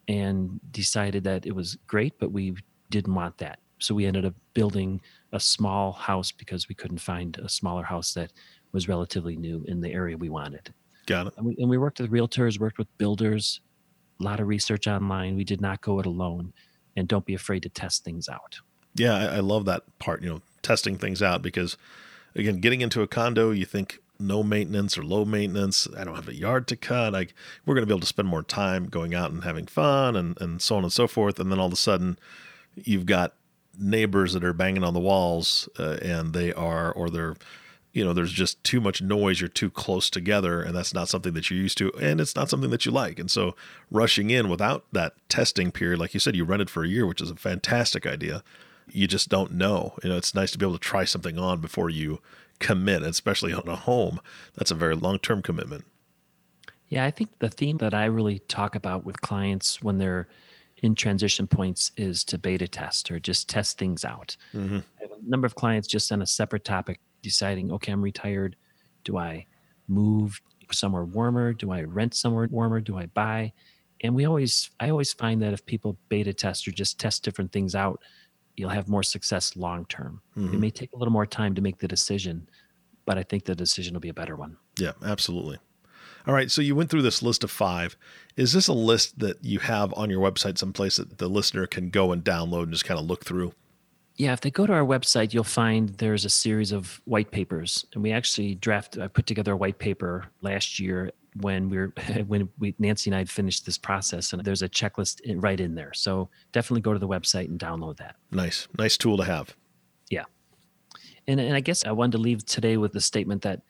and 0.08 0.60
decided 0.72 1.24
that 1.24 1.46
it 1.46 1.56
was 1.56 1.78
great, 1.88 2.13
but 2.20 2.32
we 2.32 2.56
didn't 2.89 3.16
want 3.16 3.38
that. 3.38 3.60
So 3.80 3.96
we 3.96 4.06
ended 4.06 4.26
up 4.26 4.34
building 4.54 5.02
a 5.32 5.39
small 5.39 5.92
house 5.92 6.32
because 6.32 6.70
we 6.70 6.76
couldn't 6.76 7.00
find 7.00 7.38
a 7.38 7.50
smaller 7.50 7.84
house 7.84 8.13
that 8.13 8.32
was 8.72 8.88
relatively 8.88 9.36
new 9.36 9.63
in 9.68 9.82
the 9.82 9.92
area 9.92 10.18
we 10.18 10.30
wanted. 10.30 10.74
Got 11.06 11.28
it. 11.28 11.34
And 11.38 11.46
we, 11.46 11.56
and 11.58 11.70
we 11.70 11.78
worked 11.78 12.00
with 12.00 12.12
realtors, 12.12 12.60
worked 12.60 12.78
with 12.78 12.98
builders, 12.98 13.62
a 14.20 14.24
lot 14.24 14.39
of 14.39 14.48
research 14.48 14.88
online. 14.88 15.36
We 15.36 15.44
did 15.44 15.62
not 15.62 15.82
go 15.82 16.00
it 16.00 16.06
alone. 16.06 16.54
And 16.96 17.08
don't 17.08 17.26
be 17.26 17.34
afraid 17.34 17.63
to 17.63 17.70
test 17.70 18.04
things 18.04 18.30
out. 18.30 18.60
Yeah, 18.94 19.16
I, 19.16 19.38
I 19.38 19.39
love 19.39 19.66
that 19.66 19.82
part, 19.98 20.22
you 20.22 20.30
know, 20.30 20.42
testing 20.62 20.98
things 20.98 21.24
out 21.24 21.42
because, 21.42 21.76
again, 22.36 22.60
getting 22.60 22.82
into 22.82 23.02
a 23.02 23.08
condo, 23.08 23.50
you 23.50 23.66
think, 23.66 24.00
no 24.24 24.44
maintenance 24.44 24.98
or 24.98 25.04
low 25.04 25.26
maintenance. 25.26 25.88
I 25.98 26.04
don't 26.04 26.16
have 26.16 26.28
a 26.28 26.36
yard 26.36 26.68
to 26.70 26.76
cut. 26.76 27.14
Like 27.14 27.34
we're 27.66 27.76
going 27.76 27.84
to 27.84 27.88
be 27.88 27.94
able 27.94 28.02
to 28.02 28.08
spend 28.08 28.28
more 28.28 28.44
time 28.44 28.88
going 28.88 29.14
out 29.14 29.32
and 29.32 29.44
having 29.44 29.68
fun 29.68 30.16
and, 30.16 30.40
and 30.42 30.62
so 30.62 30.78
on 30.78 30.84
and 30.84 30.94
so 30.94 31.08
forth. 31.08 31.40
And 31.40 31.52
then 31.52 31.60
all 31.60 31.68
of 31.68 31.74
a 31.74 31.78
sudden 31.78 32.18
you've 32.76 33.06
got 33.06 33.34
neighbors 33.78 34.34
that 34.34 34.44
are 34.44 34.54
banging 34.54 34.84
on 34.84 34.94
the 34.94 35.00
walls 35.00 35.68
uh, 35.78 35.98
and 36.02 36.34
they 36.34 36.54
are, 36.54 36.92
or 36.92 37.10
they're, 37.10 37.36
you 37.92 38.04
know, 38.04 38.14
there's 38.14 38.32
just 38.32 38.64
too 38.64 38.82
much 38.82 39.02
noise. 39.02 39.40
You're 39.40 39.50
too 39.50 39.70
close 39.70 40.10
together 40.10 40.62
and 40.62 40.76
that's 40.76 40.94
not 40.94 41.10
something 41.10 41.34
that 41.34 41.50
you're 41.50 41.60
used 41.60 41.78
to. 41.80 41.92
And 42.02 42.20
it's 42.20 42.36
not 42.36 42.50
something 42.50 42.70
that 42.72 42.86
you 42.86 42.92
like. 42.92 43.20
And 43.20 43.30
so 43.30 43.56
rushing 43.92 44.30
in 44.30 44.50
without 44.50 44.86
that 44.94 45.14
testing 45.30 45.72
period, 45.72 46.00
like 46.00 46.14
you 46.14 46.20
said, 46.20 46.36
you 46.36 46.46
rented 46.46 46.70
for 46.70 46.84
a 46.84 46.88
year, 46.88 47.06
which 47.06 47.22
is 47.22 47.30
a 47.30 47.36
fantastic 47.36 48.06
idea. 48.06 48.44
You 48.92 49.08
just 49.08 49.30
don't 49.30 49.54
know. 49.54 49.94
You 50.04 50.10
know, 50.10 50.18
it's 50.18 50.36
nice 50.36 50.52
to 50.52 50.58
be 50.58 50.66
able 50.66 50.78
to 50.78 50.80
try 50.80 51.06
something 51.06 51.38
on 51.38 51.60
before 51.62 51.90
you 51.90 52.20
commit, 52.60 53.04
especially 53.04 53.54
on 53.54 53.68
a 53.68 53.76
home. 53.76 54.20
That's 54.56 54.72
a 54.72 54.76
very 54.76 54.96
long 54.96 55.20
term 55.20 55.42
commitment. 55.42 55.86
Yeah, 56.88 57.06
I 57.06 57.12
think 57.12 57.32
the 57.39 57.50
theme 57.50 57.78
that 57.78 57.94
I 57.94 58.06
really 58.06 58.39
talk 58.39 58.76
about 58.76 59.04
with 59.04 59.20
clients 59.22 59.82
when 59.82 59.98
they're 59.98 60.28
in 60.84 60.96
transition 60.96 61.48
points 61.48 61.92
is 61.98 62.24
to 62.26 62.38
beta 62.38 62.68
test 62.68 63.10
or 63.10 63.20
just 63.20 63.50
test 63.50 63.80
things 63.80 64.06
out. 64.06 64.36
Mm-hmm. 64.54 64.78
a 65.02 65.08
number 65.30 65.48
of 65.48 65.56
clients 65.56 65.88
just 65.88 66.12
on 66.12 66.22
a 66.22 66.28
separate 66.28 66.66
topic 66.66 67.00
deciding, 67.22 67.72
okay, 67.72 67.92
I'm 67.92 68.02
retired. 68.02 68.58
Do 69.06 69.18
I 69.18 69.48
move 69.88 70.39
somewhere 70.72 71.06
warmer? 71.06 71.54
Do 71.54 71.72
I 71.72 71.84
rent 71.84 72.13
somewhere 72.13 72.48
warmer? 72.52 72.82
Do 72.82 72.98
I 72.98 73.08
buy? 73.08 73.54
And 74.02 74.13
we 74.13 74.26
always, 74.26 74.70
I 74.80 74.89
always 74.89 75.13
find 75.13 75.42
that 75.42 75.54
if 75.54 75.66
people 75.66 75.98
beta 76.10 76.34
test 76.34 76.68
or 76.68 76.72
just 76.72 77.00
test 77.00 77.24
different 77.24 77.54
things 77.54 77.74
out, 77.76 78.02
you'll 78.56 78.70
have 78.70 78.88
more 78.88 79.04
success 79.04 79.56
long 79.56 79.86
term. 79.86 80.22
Mm-hmm. 80.38 80.54
It 80.54 80.60
may 80.60 80.70
take 80.70 80.92
a 80.94 80.98
little 80.98 81.12
more 81.12 81.26
time 81.26 81.56
to 81.56 81.62
make 81.62 81.80
the 81.80 81.88
decision, 81.88 82.48
but 83.06 83.18
I 83.18 83.24
think 83.24 83.46
the 83.46 83.56
decision 83.56 83.94
will 83.94 84.02
be 84.02 84.10
a 84.10 84.13
better 84.13 84.36
one. 84.36 84.58
Yeah, 84.78 84.94
absolutely. 85.04 85.60
All 86.26 86.34
right, 86.34 86.50
so 86.50 86.62
you 86.62 86.76
went 86.76 86.89
through 86.89 87.02
this 87.02 87.22
list 87.22 87.44
of 87.44 87.52
five. 87.52 87.98
Is 88.38 88.54
this 88.54 88.70
a 88.70 88.74
list 88.74 89.20
that 89.20 89.44
you 89.44 89.60
have 89.60 89.94
on 89.96 90.10
your 90.10 90.22
website 90.22 90.58
someplace 90.58 90.96
that 90.96 91.18
the 91.18 91.28
listener 91.28 91.68
can 91.68 91.89
go 91.89 92.13
and 92.13 92.24
download 92.24 92.63
and 92.63 92.72
just 92.72 92.86
kind 92.86 93.00
of 93.00 93.06
look 93.06 93.26
through? 93.26 93.54
Yeah, 94.16 94.32
if 94.32 94.42
they 94.42 94.52
go 94.52 94.66
to 94.66 94.74
our 94.74 94.86
website, 94.86 95.34
you'll 95.34 95.44
find 95.44 95.89
there's 95.89 96.24
a 96.24 96.30
series 96.30 96.72
of 96.72 97.02
white 97.06 97.32
papers, 97.32 97.86
and 97.94 98.04
we 98.04 98.12
actually 98.12 98.56
draft. 98.56 98.98
I 98.98 99.08
put 99.08 99.26
together 99.26 99.54
a 99.54 99.58
white 99.58 99.80
paper 99.80 100.28
last 100.42 100.80
year 100.80 101.12
when 101.41 101.69
we 101.69 101.78
are 101.78 101.88
when 102.28 102.50
we 102.60 102.76
Nancy 102.80 103.10
and 103.10 103.15
I 103.15 103.19
had 103.19 103.30
finished 103.30 103.65
this 103.65 103.78
process, 103.78 104.34
and 104.34 104.43
there's 104.43 104.62
a 104.62 104.69
checklist 104.69 105.22
right 105.41 105.60
in 105.60 105.76
there. 105.76 105.93
So 105.93 106.30
definitely 106.52 106.82
go 106.82 106.93
to 106.93 107.00
the 107.00 107.08
website 107.08 107.48
and 107.48 107.60
download 107.60 107.98
that. 107.98 108.15
Nice, 108.32 108.67
nice 108.78 108.98
tool 108.98 109.17
to 109.17 109.24
have. 109.24 109.56
Yeah, 110.10 110.26
and 111.28 111.39
and 111.39 111.56
I 111.56 111.60
guess 111.60 111.86
I 111.86 111.91
wanted 111.91 112.13
to 112.13 112.17
leave 112.19 112.46
today 112.46 112.78
with 112.78 112.93
the 112.93 113.02
statement 113.02 113.41
that 113.43 113.62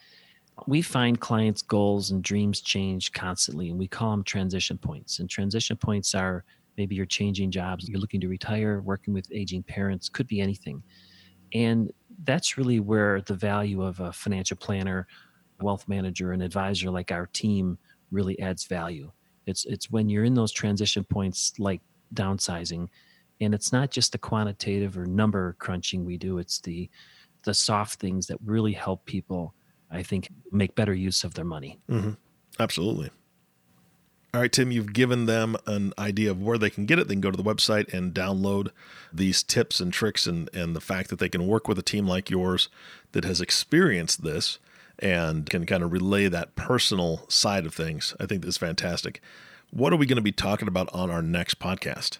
we 0.67 0.81
find 0.81 1.19
clients' 1.19 1.61
goals 1.61 2.11
and 2.11 2.23
dreams 2.23 2.61
change 2.61 3.11
constantly, 3.11 3.69
and 3.69 3.79
we 3.79 3.87
call 3.87 4.11
them 4.11 4.23
transition 4.23 4.77
points. 4.77 5.19
And 5.19 5.29
transition 5.29 5.77
points 5.77 6.13
are 6.13 6.43
maybe 6.77 6.95
you're 6.95 7.05
changing 7.05 7.51
jobs, 7.51 7.87
you're 7.87 7.99
looking 7.99 8.21
to 8.21 8.27
retire, 8.27 8.81
working 8.81 9.13
with 9.13 9.27
aging 9.31 9.63
parents, 9.63 10.09
could 10.09 10.27
be 10.27 10.41
anything. 10.41 10.83
And 11.53 11.91
that's 12.23 12.57
really 12.57 12.79
where 12.79 13.21
the 13.21 13.35
value 13.35 13.83
of 13.83 13.99
a 13.99 14.11
financial 14.11 14.57
planner 14.57 15.07
wealth 15.61 15.87
manager 15.87 16.31
and 16.31 16.43
advisor 16.43 16.89
like 16.89 17.11
our 17.11 17.27
team 17.27 17.77
really 18.11 18.39
adds 18.39 18.65
value. 18.65 19.11
It's 19.45 19.65
it's 19.65 19.91
when 19.91 20.09
you're 20.09 20.23
in 20.23 20.33
those 20.33 20.51
transition 20.51 21.03
points 21.03 21.53
like 21.59 21.81
downsizing, 22.13 22.87
and 23.41 23.53
it's 23.53 23.73
not 23.73 23.91
just 23.91 24.11
the 24.11 24.17
quantitative 24.17 24.97
or 24.97 25.05
number 25.05 25.55
crunching 25.59 26.05
we 26.05 26.17
do. 26.17 26.37
It's 26.37 26.59
the 26.61 26.89
the 27.43 27.53
soft 27.53 27.99
things 27.99 28.27
that 28.27 28.37
really 28.45 28.73
help 28.73 29.05
people. 29.05 29.53
I 29.91 30.01
think 30.01 30.29
make 30.51 30.75
better 30.75 30.93
use 30.93 31.23
of 31.23 31.33
their 31.33 31.45
money. 31.45 31.79
Mm-hmm. 31.89 32.11
Absolutely. 32.59 33.11
All 34.33 34.41
right, 34.41 34.51
Tim, 34.51 34.71
you've 34.71 34.93
given 34.93 35.27
them 35.27 35.55
an 35.67 35.93
idea 35.99 36.31
of 36.31 36.41
where 36.41 36.57
they 36.57 36.71
can 36.71 36.87
get 36.87 36.97
it. 36.97 37.07
They 37.07 37.13
can 37.13 37.21
go 37.21 37.29
to 37.29 37.37
the 37.37 37.43
website 37.43 37.93
and 37.93 38.15
download 38.15 38.69
these 39.11 39.43
tips 39.43 39.79
and 39.79 39.93
tricks 39.93 40.25
and, 40.25 40.49
and 40.55 40.75
the 40.75 40.81
fact 40.81 41.11
that 41.11 41.19
they 41.19 41.29
can 41.29 41.45
work 41.45 41.67
with 41.67 41.77
a 41.77 41.83
team 41.83 42.07
like 42.07 42.31
yours 42.31 42.67
that 43.11 43.25
has 43.25 43.39
experienced 43.39 44.23
this 44.23 44.57
and 44.99 45.49
can 45.49 45.65
kind 45.65 45.83
of 45.83 45.91
relay 45.91 46.27
that 46.27 46.55
personal 46.55 47.25
side 47.29 47.65
of 47.65 47.73
things. 47.73 48.15
I 48.19 48.25
think 48.25 48.43
that's 48.43 48.57
fantastic. 48.57 49.21
What 49.71 49.91
are 49.91 49.97
we 49.97 50.05
going 50.05 50.17
to 50.17 50.21
be 50.21 50.31
talking 50.31 50.67
about 50.67 50.93
on 50.93 51.09
our 51.09 51.21
next 51.21 51.59
podcast? 51.59 52.19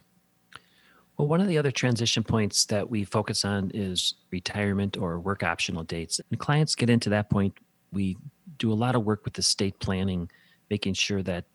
Well, 1.17 1.27
one 1.27 1.41
of 1.41 1.47
the 1.47 1.59
other 1.59 1.71
transition 1.71 2.23
points 2.23 2.65
that 2.65 2.89
we 2.89 3.03
focus 3.03 3.45
on 3.45 3.69
is 3.73 4.15
retirement 4.31 4.97
or 4.97 5.19
work 5.19 5.43
optional 5.43 5.83
dates. 5.83 6.19
And 6.31 6.39
clients 6.39 6.73
get 6.73 6.89
into 6.89 7.09
that 7.12 7.29
point, 7.29 7.53
we 7.91 8.17
do 8.57 8.71
a 8.71 8.73
lot 8.73 8.95
of 8.95 9.05
work 9.05 9.23
with 9.23 9.38
estate 9.38 9.79
planning, 9.79 10.29
making 10.71 10.95
sure 10.95 11.21
that 11.21 11.45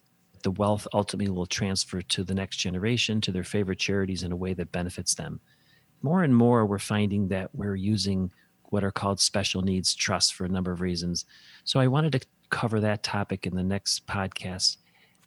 the 0.44 0.52
wealth 0.52 0.86
ultimately 0.94 1.32
will 1.32 1.46
transfer 1.46 2.00
to 2.00 2.22
the 2.22 2.34
next 2.34 2.58
generation, 2.58 3.20
to 3.22 3.32
their 3.32 3.42
favorite 3.42 3.80
charities 3.80 4.22
in 4.22 4.30
a 4.30 4.36
way 4.36 4.54
that 4.54 4.70
benefits 4.70 5.14
them. 5.16 5.40
More 6.02 6.22
and 6.22 6.36
more, 6.36 6.64
we're 6.64 6.78
finding 6.78 7.26
that 7.28 7.52
we're 7.52 7.74
using 7.74 8.30
what 8.70 8.84
are 8.84 8.90
called 8.90 9.20
special 9.20 9.62
needs 9.62 9.94
trusts 9.94 10.30
for 10.30 10.44
a 10.44 10.48
number 10.48 10.72
of 10.72 10.80
reasons. 10.80 11.24
So 11.64 11.80
I 11.80 11.86
wanted 11.86 12.12
to 12.12 12.26
cover 12.50 12.80
that 12.80 13.02
topic 13.02 13.46
in 13.46 13.54
the 13.54 13.62
next 13.62 14.06
podcast. 14.06 14.78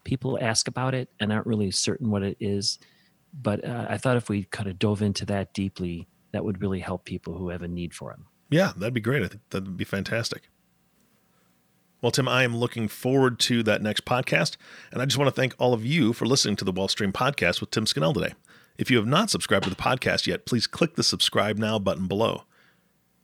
People 0.03 0.37
ask 0.41 0.67
about 0.67 0.95
it 0.95 1.09
and 1.19 1.31
aren't 1.31 1.47
really 1.47 1.71
certain 1.71 2.09
what 2.09 2.23
it 2.23 2.37
is, 2.39 2.79
but 3.33 3.63
uh, 3.63 3.85
I 3.89 3.97
thought 3.97 4.17
if 4.17 4.29
we 4.29 4.43
kind 4.45 4.69
of 4.69 4.79
dove 4.79 5.01
into 5.01 5.25
that 5.27 5.53
deeply, 5.53 6.07
that 6.31 6.43
would 6.43 6.61
really 6.61 6.79
help 6.79 7.05
people 7.05 7.37
who 7.37 7.49
have 7.49 7.61
a 7.61 7.67
need 7.67 7.93
for 7.93 8.11
them. 8.11 8.25
Yeah, 8.49 8.73
that'd 8.75 8.93
be 8.93 9.01
great. 9.01 9.23
I 9.23 9.27
think 9.27 9.41
that'd 9.49 9.77
be 9.77 9.83
fantastic. 9.83 10.49
Well, 12.01 12.11
Tim, 12.11 12.27
I 12.27 12.43
am 12.43 12.57
looking 12.57 12.87
forward 12.87 13.39
to 13.41 13.61
that 13.63 13.83
next 13.83 14.05
podcast. 14.05 14.57
And 14.91 15.01
I 15.01 15.05
just 15.05 15.17
want 15.17 15.27
to 15.27 15.39
thank 15.39 15.53
all 15.59 15.73
of 15.73 15.85
you 15.85 16.13
for 16.13 16.25
listening 16.25 16.55
to 16.57 16.65
the 16.65 16.71
Wealth 16.71 16.91
Stream 16.91 17.13
podcast 17.13 17.61
with 17.61 17.69
Tim 17.69 17.85
Scannell 17.85 18.13
today. 18.13 18.33
If 18.77 18.89
you 18.89 18.97
have 18.97 19.05
not 19.05 19.29
subscribed 19.29 19.65
to 19.65 19.69
the 19.69 19.75
podcast 19.75 20.25
yet, 20.25 20.47
please 20.47 20.65
click 20.65 20.95
the 20.95 21.03
subscribe 21.03 21.59
now 21.59 21.77
button 21.77 22.07
below. 22.07 22.45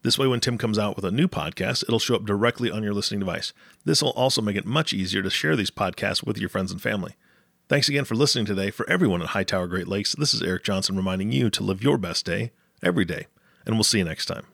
This 0.07 0.17
way, 0.17 0.27
when 0.27 0.39
Tim 0.39 0.57
comes 0.57 0.79
out 0.79 0.95
with 0.95 1.03
a 1.03 1.11
new 1.11 1.27
podcast, 1.27 1.83
it'll 1.83 1.99
show 1.99 2.15
up 2.15 2.23
directly 2.23 2.71
on 2.71 2.81
your 2.81 2.93
listening 2.93 3.19
device. 3.19 3.51
This 3.83 4.01
will 4.01 4.11
also 4.11 4.41
make 4.41 4.55
it 4.55 4.65
much 4.65 4.93
easier 4.93 5.21
to 5.21 5.29
share 5.29 5.57
these 5.57 5.69
podcasts 5.69 6.25
with 6.25 6.37
your 6.37 6.47
friends 6.47 6.71
and 6.71 6.81
family. 6.81 7.15
Thanks 7.67 7.89
again 7.89 8.05
for 8.05 8.15
listening 8.15 8.45
today. 8.45 8.71
For 8.71 8.89
everyone 8.89 9.21
at 9.21 9.27
Hightower 9.27 9.67
Great 9.67 9.89
Lakes, 9.89 10.15
this 10.17 10.33
is 10.33 10.41
Eric 10.41 10.63
Johnson 10.63 10.95
reminding 10.95 11.33
you 11.33 11.49
to 11.49 11.61
live 11.61 11.83
your 11.83 11.97
best 11.97 12.25
day 12.25 12.53
every 12.81 13.03
day. 13.03 13.27
And 13.65 13.75
we'll 13.75 13.83
see 13.83 13.97
you 13.97 14.05
next 14.05 14.27
time. 14.27 14.45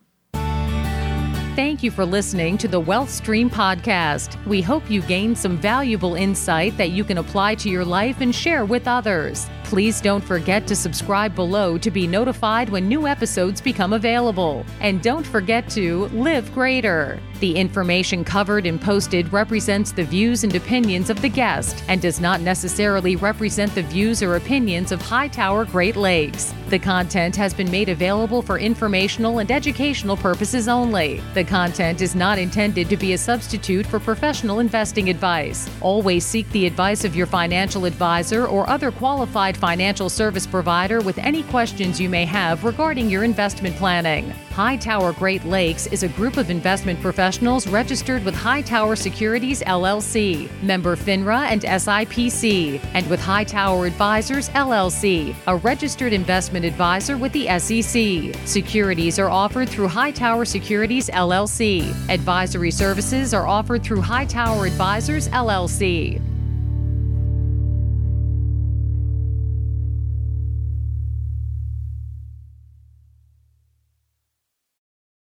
Thank 1.56 1.84
you 1.84 1.92
for 1.92 2.04
listening 2.04 2.58
to 2.58 2.68
the 2.68 2.80
Wealth 2.80 3.12
Stream 3.12 3.48
podcast. 3.48 4.44
We 4.48 4.64
hope 4.64 4.90
you 4.90 5.04
gained 5.04 5.38
some 5.38 5.58
valuable 5.60 6.16
insight 6.16 6.76
that 6.78 6.90
you 6.90 7.04
can 7.04 7.20
apply 7.20 7.54
to 7.56 7.70
your 7.70 7.86
life 7.86 8.22
and 8.22 8.34
share 8.34 8.66
with 8.66 8.88
others. 8.88 9.46
Please 9.74 10.02
don't 10.02 10.24
forget 10.24 10.68
to 10.68 10.76
subscribe 10.76 11.34
below 11.34 11.80
to 11.80 11.90
be 11.90 12.06
notified 12.06 12.70
when 12.70 12.88
new 12.88 13.08
episodes 13.08 13.60
become 13.60 13.94
available. 13.94 14.64
And 14.82 15.02
don't 15.02 15.26
forget 15.26 15.68
to 15.72 16.06
live 16.10 16.54
greater. 16.54 17.20
The 17.40 17.56
information 17.56 18.24
covered 18.24 18.68
and 18.68 18.80
posted 18.80 19.34
represents 19.34 19.92
the 19.92 20.04
views 20.04 20.44
and 20.44 20.56
opinions 20.56 21.10
of 21.10 21.22
the 21.22 21.28
guest 21.28 21.84
and 21.88 22.00
does 22.00 22.22
not 22.22 22.40
necessarily 22.40 23.16
represent 23.16 23.74
the 23.74 23.82
views 23.82 24.22
or 24.22 24.36
opinions 24.36 24.92
of 24.92 25.02
Hightower 25.02 25.66
Great 25.66 25.96
Lakes. 25.96 26.54
The 26.70 26.80
content 26.80 27.36
has 27.36 27.54
been 27.54 27.70
made 27.70 27.90
available 27.90 28.42
for 28.42 28.58
informational 28.58 29.40
and 29.40 29.52
educational 29.52 30.16
purposes 30.16 30.68
only. 30.68 31.22
The 31.34 31.44
content 31.44 32.02
is 32.02 32.16
not 32.16 32.40
intended 32.40 32.90
to 32.90 32.98
be 32.98 33.14
a 33.14 33.18
substitute 33.18 33.86
for 33.86 34.00
professional 34.00 34.60
investing 34.60 35.10
advice. 35.10 35.70
Always 35.82 36.26
seek 36.26 36.50
the 36.52 36.66
advice 36.66 37.04
of 37.04 37.16
your 37.16 37.28
financial 37.28 37.86
advisor 37.86 38.48
or 38.48 38.70
other 38.70 38.92
qualified 38.92 39.58
financial 39.64 40.10
service 40.10 40.46
provider 40.46 41.00
with 41.00 41.18
any 41.20 41.42
questions 41.44 41.98
you 41.98 42.10
may 42.10 42.26
have 42.26 42.66
regarding 42.66 43.10
your 43.10 43.24
investment 43.24 43.74
planning. 43.78 44.30
Hightower 44.52 45.14
Great 45.14 45.46
Lakes 45.46 45.88
is 45.88 46.04
a 46.04 46.10
group 46.10 46.36
of 46.36 46.50
investment 46.50 47.00
professionals 47.00 47.66
registered 47.66 48.26
with 48.26 48.36
Hightower 48.36 48.98
Securities 48.98 49.62
LLC, 49.62 50.52
member 50.62 50.98
FINRA 50.98 51.44
and 51.50 51.62
SIPC, 51.62 52.84
and 52.94 53.10
with 53.10 53.22
Hightower 53.22 53.86
Advisors 53.86 54.50
LLC, 54.50 55.34
a 55.48 55.56
registered 55.56 56.12
investment 56.12 56.66
advisor 56.66 57.16
with 57.16 57.32
the 57.32 57.48
SEC. 57.58 58.36
Securities 58.46 59.18
are 59.18 59.30
offered 59.30 59.70
through 59.70 59.88
Hightower 59.88 60.44
Securities 60.44 61.08
LLC. 61.08 61.90
Advisory 62.10 62.72
services 62.72 63.34
are 63.34 63.48
offered 63.48 63.82
through 63.82 64.02
Hightower 64.02 64.66
Advisors 64.66 65.30
LLC. 65.30 66.22